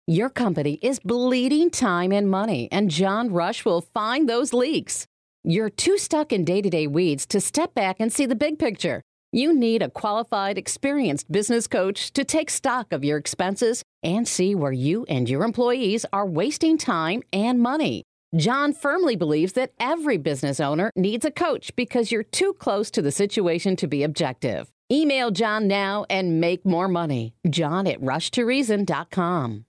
[0.07, 5.05] Your company is bleeding time and money, and John Rush will find those leaks.
[5.43, 8.59] You're too stuck in day to day weeds to step back and see the big
[8.59, 9.01] picture.
[9.31, 14.55] You need a qualified, experienced business coach to take stock of your expenses and see
[14.55, 18.03] where you and your employees are wasting time and money.
[18.35, 23.01] John firmly believes that every business owner needs a coach because you're too close to
[23.01, 24.71] the situation to be objective.
[24.91, 27.35] Email John now and make more money.
[27.47, 29.65] John at rushtoreason.com.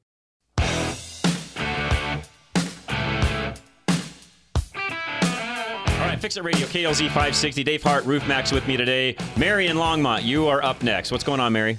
[5.87, 7.65] All right, Fix It Radio, KLZ 560.
[7.65, 9.15] Dave Hart, Roof Max with me today.
[9.37, 11.13] Mary in Longmont, you are up next.
[11.13, 11.77] What's going on, Mary?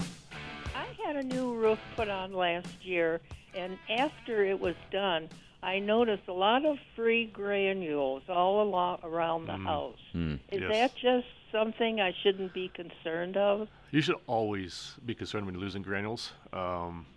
[0.75, 3.21] I had a new roof put on last year,
[3.55, 5.29] and after it was done,
[5.65, 9.63] I noticed a lot of free granules all along around the mm.
[9.63, 9.97] house.
[10.13, 10.35] Mm.
[10.51, 10.71] Is yes.
[10.71, 13.67] that just something I shouldn't be concerned of?
[13.89, 16.33] You should always be concerned when you're losing granules.
[16.53, 17.07] Um,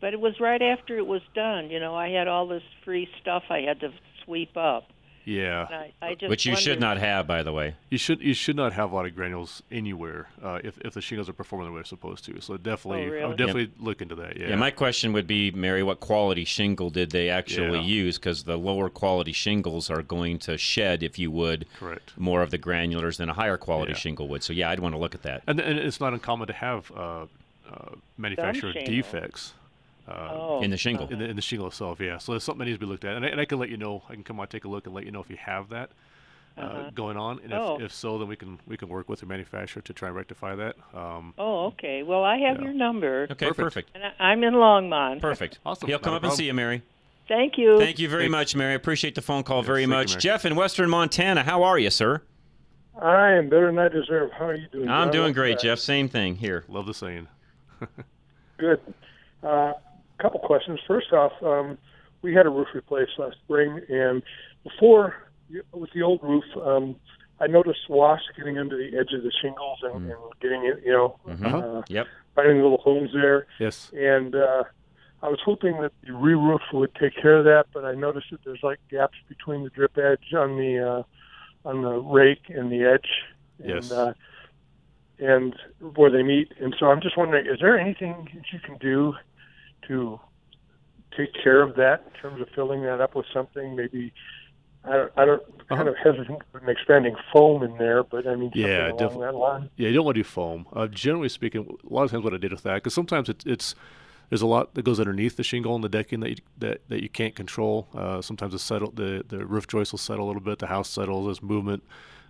[0.00, 1.70] but it was right after it was done.
[1.70, 3.92] You know, I had all this free stuff I had to
[4.24, 4.88] sweep up.
[5.26, 7.74] Yeah, I, I just which you wondered, should not have, by the way.
[7.90, 11.00] You should you should not have a lot of granules anywhere uh, if if the
[11.00, 12.40] shingles are performing the way they're supposed to.
[12.40, 13.22] So definitely, oh, really?
[13.24, 14.36] I would definitely look into that.
[14.36, 14.50] Yeah.
[14.50, 14.56] Yeah.
[14.56, 17.84] My question would be, Mary, what quality shingle did they actually yeah.
[17.84, 18.18] use?
[18.18, 22.52] Because the lower quality shingles are going to shed, if you would, correct, more of
[22.52, 23.98] the granulars than a higher quality yeah.
[23.98, 24.44] shingle would.
[24.44, 25.42] So yeah, I'd want to look at that.
[25.48, 27.26] And, and it's not uncommon to have uh,
[27.68, 29.54] uh, manufacturer defects.
[30.08, 30.62] Uh, oh.
[30.62, 31.08] in the shingle.
[31.08, 32.18] In the, in the, shingle itself, yeah.
[32.18, 33.70] So it's something that needs to be looked at, and I, and I, can let
[33.70, 34.02] you know.
[34.08, 35.90] I can come out take a look and let you know if you have that
[36.56, 36.90] uh, uh-huh.
[36.94, 37.76] going on, and oh.
[37.76, 40.16] if, if, so, then we can we can work with the manufacturer to try and
[40.16, 40.76] rectify that.
[40.94, 42.02] Um, oh, okay.
[42.02, 42.64] Well, I have yeah.
[42.64, 43.26] your number.
[43.30, 43.56] Okay, perfect.
[43.56, 43.90] perfect.
[43.94, 45.20] And I, am in Longmont.
[45.20, 45.58] Perfect.
[45.66, 45.88] awesome.
[45.88, 46.82] He'll come Not up and see you, Mary.
[47.28, 47.78] Thank you.
[47.78, 48.74] Thank you very much, Mary.
[48.74, 50.14] Appreciate the phone call very much.
[50.14, 52.22] You, Jeff in Western Montana, how are you, sir?
[53.02, 54.30] I am better than I deserve.
[54.32, 54.88] How are you doing?
[54.88, 55.12] I'm John?
[55.12, 55.78] doing great, Uh, Jeff.
[55.80, 56.64] Same thing here.
[56.68, 57.26] Love the saying.
[58.58, 58.80] Good.
[60.18, 60.80] A couple questions.
[60.86, 61.76] First off, um,
[62.22, 64.22] we had a roof replaced last spring, and
[64.64, 65.14] before
[65.72, 66.96] with the old roof, um,
[67.38, 70.92] I noticed wasp getting under the edge of the shingles and, and getting it, you
[70.92, 71.78] know, Mhm.
[71.78, 72.06] uh, Yep.
[72.34, 73.46] finding little homes there.
[73.58, 73.92] Yes.
[73.92, 74.64] And uh,
[75.22, 78.42] I was hoping that the re-roof would take care of that, but I noticed that
[78.44, 81.02] there's like gaps between the drip edge on the uh,
[81.68, 83.08] on the rake and the edge.
[83.58, 83.92] And, Yes.
[83.92, 84.14] Uh,
[85.18, 85.54] and
[85.94, 89.14] where they meet, and so I'm just wondering, is there anything that you can do
[89.88, 90.20] to
[91.16, 93.74] take care of that in terms of filling that up with something?
[93.76, 94.12] Maybe
[94.84, 95.76] I don't, I don't Uh-huh.
[95.76, 99.26] kind of hesitant with expanding foam in there, but I mean Yeah, definitely.
[99.26, 99.70] that line.
[99.76, 100.66] Yeah, you don't want to do foam.
[100.72, 103.44] Uh, generally speaking, a lot of times what I did with that, because sometimes it's,
[103.46, 103.74] it's
[104.28, 107.02] there's a lot that goes underneath the shingle and the decking that you, that, that
[107.02, 107.88] you can't control.
[107.94, 110.88] Uh, sometimes the settle the, the roof joist will settle a little bit, the house
[110.90, 111.82] settles, there's movement.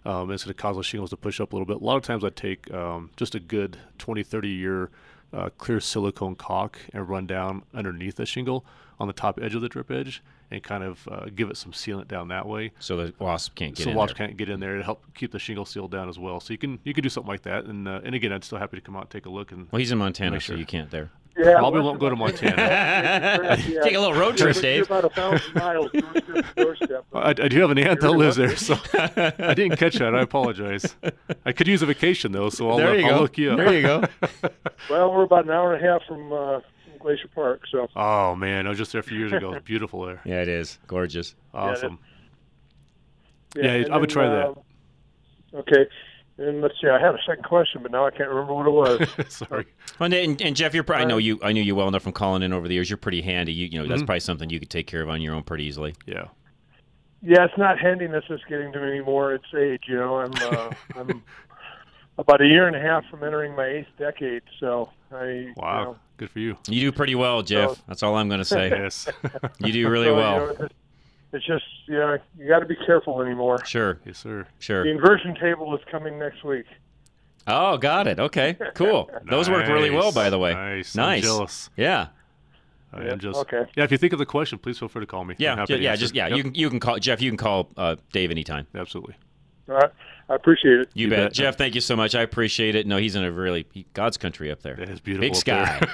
[0.04, 1.82] Um, it's going to cause the shingles to push up a little bit.
[1.82, 4.90] A lot of times I take um, just a good 20, 30 year
[5.32, 8.64] uh, clear silicone caulk and run down underneath the shingle
[8.98, 11.72] on the top edge of the drip edge and kind of uh, give it some
[11.72, 12.70] sealant down that way.
[12.78, 14.26] So the wasp can't get so in wasp there.
[14.26, 16.40] can't get in there to help keep the shingle sealed down as well.
[16.40, 17.64] So you can you can do something like that.
[17.64, 19.52] And uh, and again, I'm still happy to come out and take a look.
[19.52, 21.10] And Well, he's in Montana, make so you can't there.
[21.38, 23.56] Yeah, Probably won't go to Montana.
[23.82, 24.86] Take a little road trip, Dave.
[24.86, 27.04] about a thousand miles doorstep to doorstep.
[27.12, 30.14] I, I do have an aunt that lives there, so I didn't catch that.
[30.14, 30.96] I apologize.
[31.44, 33.20] I could use a vacation though, so I'll, There uh, you I'll go.
[33.20, 33.58] look you up.
[33.58, 34.02] There you go.
[34.90, 38.34] Well, we're about an hour and a half from, uh, from Glacier Park, so oh
[38.36, 39.52] man, I was just there a few years ago.
[39.52, 40.20] It's beautiful there.
[40.24, 41.34] Yeah, it is gorgeous.
[41.52, 41.98] Awesome.
[43.56, 44.46] Yeah, and I would then, try that.
[44.48, 44.58] um,
[45.54, 45.86] okay,
[46.38, 46.88] and let's see.
[46.88, 49.08] I had a second question, but now I can't remember what it was.
[49.32, 49.66] Sorry.
[49.98, 51.38] Well, and, and Jeff, you're probably, I know you.
[51.42, 52.90] I knew you well enough from calling in over the years.
[52.90, 53.52] You're pretty handy.
[53.52, 54.06] You, you know, that's Mhm.
[54.06, 55.94] probably something you could take care of on your own pretty easily.
[56.06, 56.24] Yeah.
[57.22, 59.32] Yeah, it's not handiness that's getting to me anymore.
[59.34, 59.84] It's age.
[59.88, 61.22] You know, I'm uh, I'm
[62.18, 65.78] about a year and a half from entering my eighth decade, so I Wow.
[65.80, 66.56] You know, Good for you.
[66.68, 67.70] You do pretty well, Jeff.
[67.76, 68.68] So- That's all I'm going to say.
[68.70, 69.06] Yes.
[69.58, 70.38] You do really so, you well.
[70.58, 70.68] know,
[71.36, 73.64] it's- it's just you know you got to be careful anymore.
[73.64, 74.46] Sure, yes, sir.
[74.58, 74.84] sure.
[74.84, 76.66] The inversion table is coming next week.
[77.46, 78.18] Oh, got it.
[78.18, 79.08] Okay, cool.
[79.30, 80.52] Those work really well, by the way.
[80.54, 80.96] Nice.
[80.96, 81.22] I'm Nice.
[81.22, 81.70] jealous.
[81.76, 82.08] Yeah.
[82.92, 83.64] I Yeah, am just okay.
[83.76, 85.34] Yeah, if you think of the question, please feel free to call me.
[85.38, 86.28] Yeah, yeah, yeah, just yeah.
[86.28, 86.36] Yep.
[86.36, 87.20] You can you can call Jeff.
[87.20, 88.66] You can call uh, Dave anytime.
[88.74, 89.14] Absolutely.
[89.68, 89.90] All right,
[90.28, 90.90] I appreciate it.
[90.94, 91.18] You, You bet.
[91.18, 91.32] bet.
[91.32, 91.56] Jeff.
[91.58, 92.14] Thank you so much.
[92.14, 92.86] I appreciate it.
[92.86, 94.80] No, he's in a really he, God's country up there.
[94.80, 95.28] It is beautiful.
[95.28, 95.80] Big sky.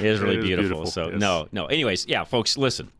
[0.00, 0.78] It is really It is beautiful.
[0.82, 1.20] beautiful, So yes.
[1.20, 1.66] no, no.
[1.66, 2.90] Anyways, yeah, folks, listen.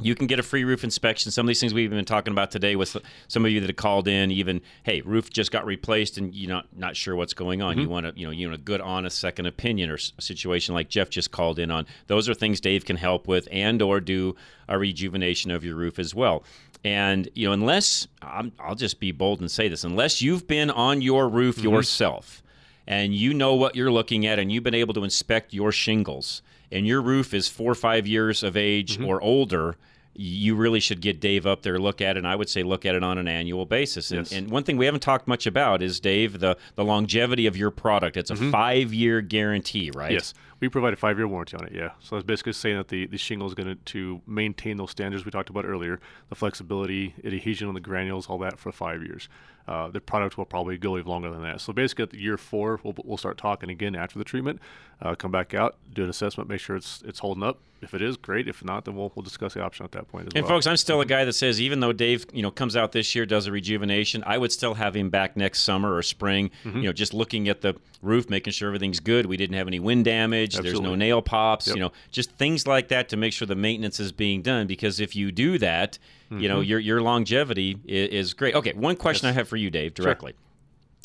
[0.00, 1.30] You can get a free roof inspection.
[1.30, 2.96] Some of these things we've been talking about today with
[3.28, 4.30] some of you that have called in.
[4.30, 7.72] Even hey, roof just got replaced, and you're not not sure what's going on.
[7.72, 7.80] Mm-hmm.
[7.82, 10.74] You want to you know you want a good, honest second opinion or a situation
[10.74, 11.86] like Jeff just called in on.
[12.06, 14.36] Those are things Dave can help with, and or do
[14.68, 16.42] a rejuvenation of your roof as well.
[16.84, 20.70] And you know, unless I'm, I'll just be bold and say this, unless you've been
[20.70, 21.68] on your roof Mm-hmm.
[21.68, 22.42] yourself
[22.86, 26.42] and you know what you're looking at and you've been able to inspect your shingles
[26.72, 29.06] and your roof is four or five years of age Mm-hmm.
[29.06, 29.76] or older
[30.16, 32.86] you really should get dave up there look at it and i would say look
[32.86, 34.30] at it on an annual basis and, Yes.
[34.32, 37.72] and one thing we haven't talked much about is dave the, the longevity of your
[37.72, 40.14] product it's a five year guarantee right Mm-hmm.
[40.14, 40.34] Yes,
[40.64, 41.72] we provide a five-year warranty on it.
[41.74, 44.90] Yeah, so that's basically saying that the, the shingle is going to to maintain those
[44.90, 49.02] standards we talked about earlier, the flexibility, adhesion on the granules, all that for five
[49.02, 49.28] years.
[49.66, 51.58] Uh, the product will probably go even longer than that.
[51.58, 54.60] So basically, at the year four, we'll, we'll start talking again after the treatment.
[55.00, 57.58] Uh, come back out, do an assessment, make sure it's it's holding up.
[57.80, 58.48] If it is, great.
[58.48, 60.54] If not, then we'll, we'll discuss the option at that point as And well.
[60.54, 63.14] folks, I'm still a guy that says even though Dave, you know, comes out this
[63.14, 66.50] year, does a rejuvenation, I would still have him back next summer or spring.
[66.64, 66.78] Mm-hmm.
[66.78, 69.26] You know, just looking at the roof, making sure everything's good.
[69.26, 70.53] We didn't have any wind damage.
[70.62, 71.66] There's no nail pops.
[71.66, 71.76] Yep.
[71.76, 74.66] You know, just things like that to make sure the maintenance is being done.
[74.66, 75.98] Because if you do that,
[76.30, 76.68] you know, Mm-hmm.
[76.70, 78.54] your your longevity is, is great.
[78.54, 80.34] Okay, one question I have for you, Dave, directly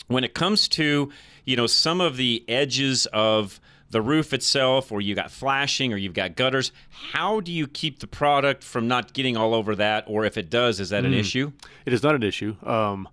[0.08, 1.12] when it comes to
[1.45, 3.60] you know some of the edges of
[3.91, 6.72] the roof itself or you got flashing or you've got gutters
[7.12, 10.50] how do you keep the product from not getting all over that or if it
[10.50, 11.20] does is that an Mm.
[11.20, 11.52] issue
[11.86, 12.56] It is not an issue.
[12.66, 13.08] Um,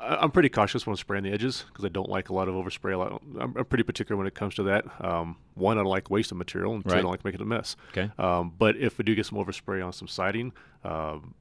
[0.00, 2.54] I'm pretty cautious when I'm spraying the edges because I don't like a lot of
[2.54, 2.94] overspray.
[2.94, 3.20] A lot.
[3.40, 4.84] I'm, I'm pretty particular when it comes to that.
[5.04, 7.76] Um, one, I don't like wasting material, and two, I don't like making a mess.
[7.90, 8.10] Okay.
[8.18, 10.52] Um, but if we do get some overspray on some siding,
[10.84, 11.34] um,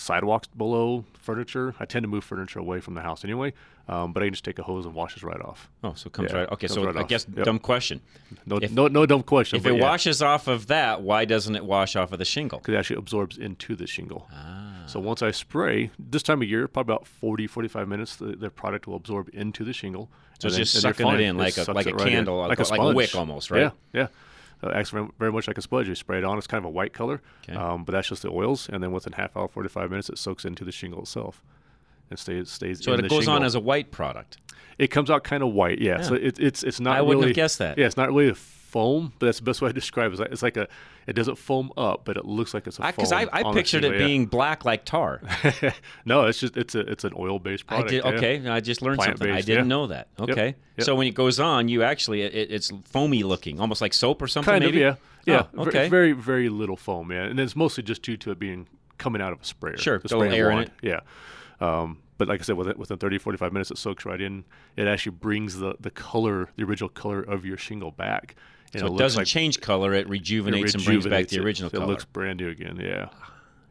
[0.00, 3.52] sidewalks below furniture, I tend to move furniture away from the house anyway.
[3.88, 5.68] Um, but I can just take a hose and wash it right off.
[5.82, 7.08] oh so it comes Yeah, right okay comes so right i off.
[7.08, 7.44] guess Yep.
[7.44, 8.00] dumb question
[8.46, 9.58] No, If- no, no dumb question.
[9.58, 12.60] if it yeah, washes off of that why doesn't it wash off of the shingle
[12.60, 14.28] because it actually absorbs into the shingle.
[14.32, 14.84] Ah.
[14.86, 18.50] So once I spray, this time of year, probably about 40, 45 minutes, the, the
[18.50, 20.08] product will absorb into the shingle.
[20.40, 22.12] So it's just sucking it in like a- like a right in.
[22.12, 23.60] candle, like a- like a wick almost, right?
[23.60, 24.06] Yeah, yeah.
[24.62, 25.88] Acts very, very much like a sponge.
[25.88, 27.58] You spray it on, it's kind of a white color, Okay.
[27.58, 28.68] um, but that's just the oils.
[28.68, 31.42] And then within half hour, 45 minutes, it soaks into the shingle itself.
[32.10, 32.82] and stays stays.
[32.84, 33.34] So it goes shingle.
[33.34, 34.36] on as a white product.
[34.78, 35.98] It comes out kind of white, yeah.
[35.98, 36.02] Yeah.
[36.02, 36.96] So it, it's it's not.
[36.96, 37.78] I wouldn't have really, guessed that.
[37.78, 40.14] Yeah, it's not really a foam, but that's the best way to describe it.
[40.14, 40.68] It's like, it's like a.
[41.10, 42.82] It doesn't foam up, but it looks like it's a.
[42.82, 44.06] Because foam I, I pictured it yeah.
[44.06, 45.20] being black like tar.
[46.04, 47.90] no, it's just it's a it's an oil based I product.
[47.90, 48.10] did yeah.
[48.12, 48.48] okay.
[48.48, 49.28] I just learned something.
[49.28, 49.68] I didn't yeah.
[49.68, 50.06] know that.
[50.20, 50.84] Okay, yep.
[50.84, 54.28] so when it goes on, you actually it, it's foamy looking, almost like soap or
[54.28, 54.52] something.
[54.52, 54.84] Kind maybe?
[54.84, 55.46] of, yeah, yeah.
[55.58, 55.88] Oh, okay.
[55.88, 59.32] Very very little foam, yeah, and it's mostly just due to it being coming out
[59.32, 59.78] of a sprayer.
[59.78, 61.00] Sure, the got a little sprayer air in wand, Yeah.
[61.60, 64.44] Um, but like I said, within, within 30, 45 minutes, it soaks right in.
[64.76, 68.36] It actually brings the, the color, the original color of your shingle back.
[68.72, 71.32] And so it, looks doesn't like- change color; it it rejuvenates, and brings back rejuvenates
[71.32, 71.84] the original It color.
[71.84, 72.78] It looks brand new again.
[72.80, 73.08] Yeah.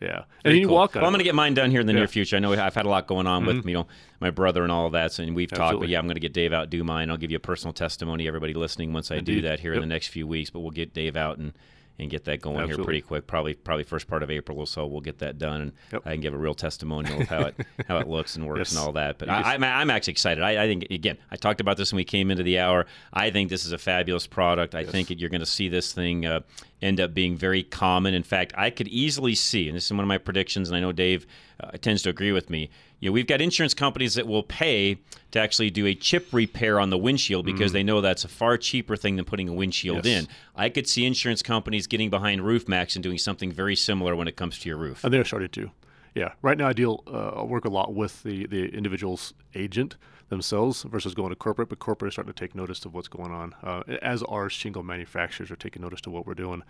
[0.02, 0.08] Yeah.
[0.10, 0.76] And Very then you cool.
[0.78, 2.00] walk on Well, I'm going to get mine done here in the Yeah.
[2.00, 2.38] near future.
[2.38, 3.68] I know I've had a lot going on with Mhm.
[3.68, 3.88] you know
[4.22, 5.78] my brother and all of that, so, and we've talked.
[5.80, 7.10] But yeah, I'm going to get Dave out do mine.
[7.10, 8.26] I'll give you a personal testimony.
[8.28, 10.94] Everybody listening, once I do that here in the next few weeks, but we'll get
[10.94, 11.54] Dave out and.
[12.00, 13.28] And get that going here pretty quick.
[13.28, 14.88] Probably, probably first part of April or so.
[14.88, 16.04] We'll get that done, and Yep.
[16.06, 17.56] I can give a real testimonial of how it
[17.90, 18.72] how it looks and works Yes.
[18.72, 19.18] and all that.
[19.18, 20.42] But I, just- I'm, I'm actually excited.
[20.42, 22.86] I, I think again, I talked about this when we came into the hour.
[23.12, 24.76] I think this is a fabulous product.
[24.76, 26.40] I think you're going to see this thing uh,
[26.82, 28.14] end up being very common.
[28.14, 30.80] In fact, I could easily see, and this is one of my predictions, and I
[30.80, 31.28] know Dave
[31.62, 32.70] uh, tends to agree with me.
[33.00, 34.98] You know, we've got insurance companies that will pay
[35.32, 37.74] to actually do a chip repair on the windshield because Mm.
[37.74, 40.24] they know that's a far cheaper thing than putting a windshield Yes.
[40.24, 40.28] in.
[40.56, 44.28] I could see insurance companies getting behind Roof Max and doing something very similar when
[44.28, 45.04] it comes to your roof.
[45.04, 45.72] And they're starting to.
[46.16, 46.34] Yeah.
[46.42, 49.96] Right now, I deal, uh, I work a lot with the, the individual's agent
[50.30, 53.32] themselves versus going to corporate, but corporate is starting to take notice of what's going
[53.32, 56.64] on, uh, as our shingle manufacturers are taking notice to what we're doing.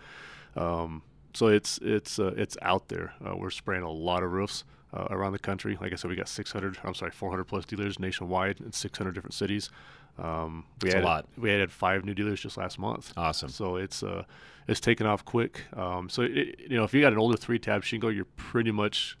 [0.56, 1.02] Um,
[1.34, 3.14] so it's it's uh, it's out there.
[3.24, 5.76] Uh, we're spraying a lot of roofs uh, around the country.
[5.80, 6.78] Like I said, we got 600.
[6.84, 9.70] I'm sorry, 400 plus dealers nationwide in 600 different cities.
[10.18, 11.26] Um, we That's a lot.
[11.38, 13.12] We added five new dealers just last month.
[13.16, 13.48] Awesome.
[13.48, 14.24] So it's uh,
[14.68, 15.62] it's taken off quick.
[15.76, 18.70] Um, so it, you know, if you got an older three tab shingle, you're pretty
[18.72, 19.16] much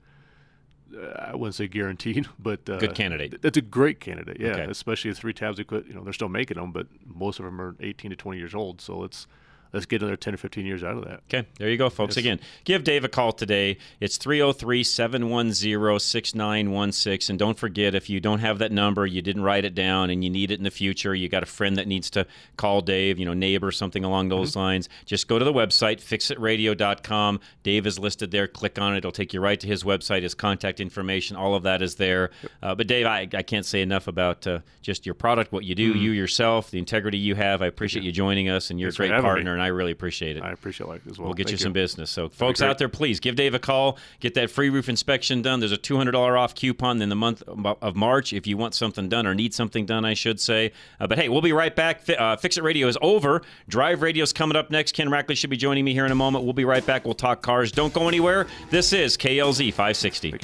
[0.94, 3.30] uh, I wouldn't say guaranteed, but uh, Good candidate.
[3.30, 4.48] th- That's a great candidate, yeah.
[4.50, 4.64] Okay.
[4.70, 5.86] Especially the three tabs they quit.
[5.86, 8.54] You know, they're still making them, but most of them are 18 to 20 years
[8.54, 8.80] old.
[8.80, 9.26] So let's
[9.72, 11.20] let's get another 10 or 15 years out of that.
[11.32, 12.16] Okay, there you go, folks.
[12.16, 12.24] Yes.
[12.24, 13.78] Again, give Dave a call today.
[14.00, 15.52] It's 303 710
[16.00, 17.32] 6916.
[17.32, 20.22] And don't forget, if you don't have that number, you didn't write it down, and
[20.24, 23.18] you need it in the future, you got a friend that needs to call Dave,
[23.18, 27.40] you know, neighbor, something along those lines, just go to the website, fixitradio.com.
[27.62, 28.46] Dave is listed there.
[28.46, 28.98] Click on it.
[28.98, 31.36] It'll take you right to his website, his contact information.
[31.36, 32.30] All of that is there.
[32.62, 35.74] Uh, but, Dave, I, I can't say enough about uh, just your product, what you
[35.74, 36.00] do, Mhm.
[36.00, 37.62] you yourself, the integrity you have.
[37.62, 39.54] I appreciate you joining us, and you're Thanks a great partner.
[39.56, 39.59] me.
[39.60, 40.42] And I really appreciate it.
[40.42, 41.26] I appreciate it as well.
[41.26, 42.10] We'll get Thank you some business.
[42.10, 43.98] So, folks out there, please give Dave a call.
[44.18, 45.60] Get that free roof inspection done.
[45.60, 49.26] There's a $200 off coupon in the month of March if you want something done
[49.26, 50.72] or need something done, I should say.
[50.98, 52.08] Uh, but hey, we'll be right back.
[52.08, 53.42] Uh, Fix It Radio is over.
[53.68, 54.92] Drive Radio is coming up next.
[54.92, 56.44] Ken Rackley should be joining me here in a moment.
[56.44, 57.04] We'll be right back.
[57.04, 57.70] We'll talk cars.
[57.70, 58.46] Don't go anywhere.
[58.70, 60.40] This is KLZ 560.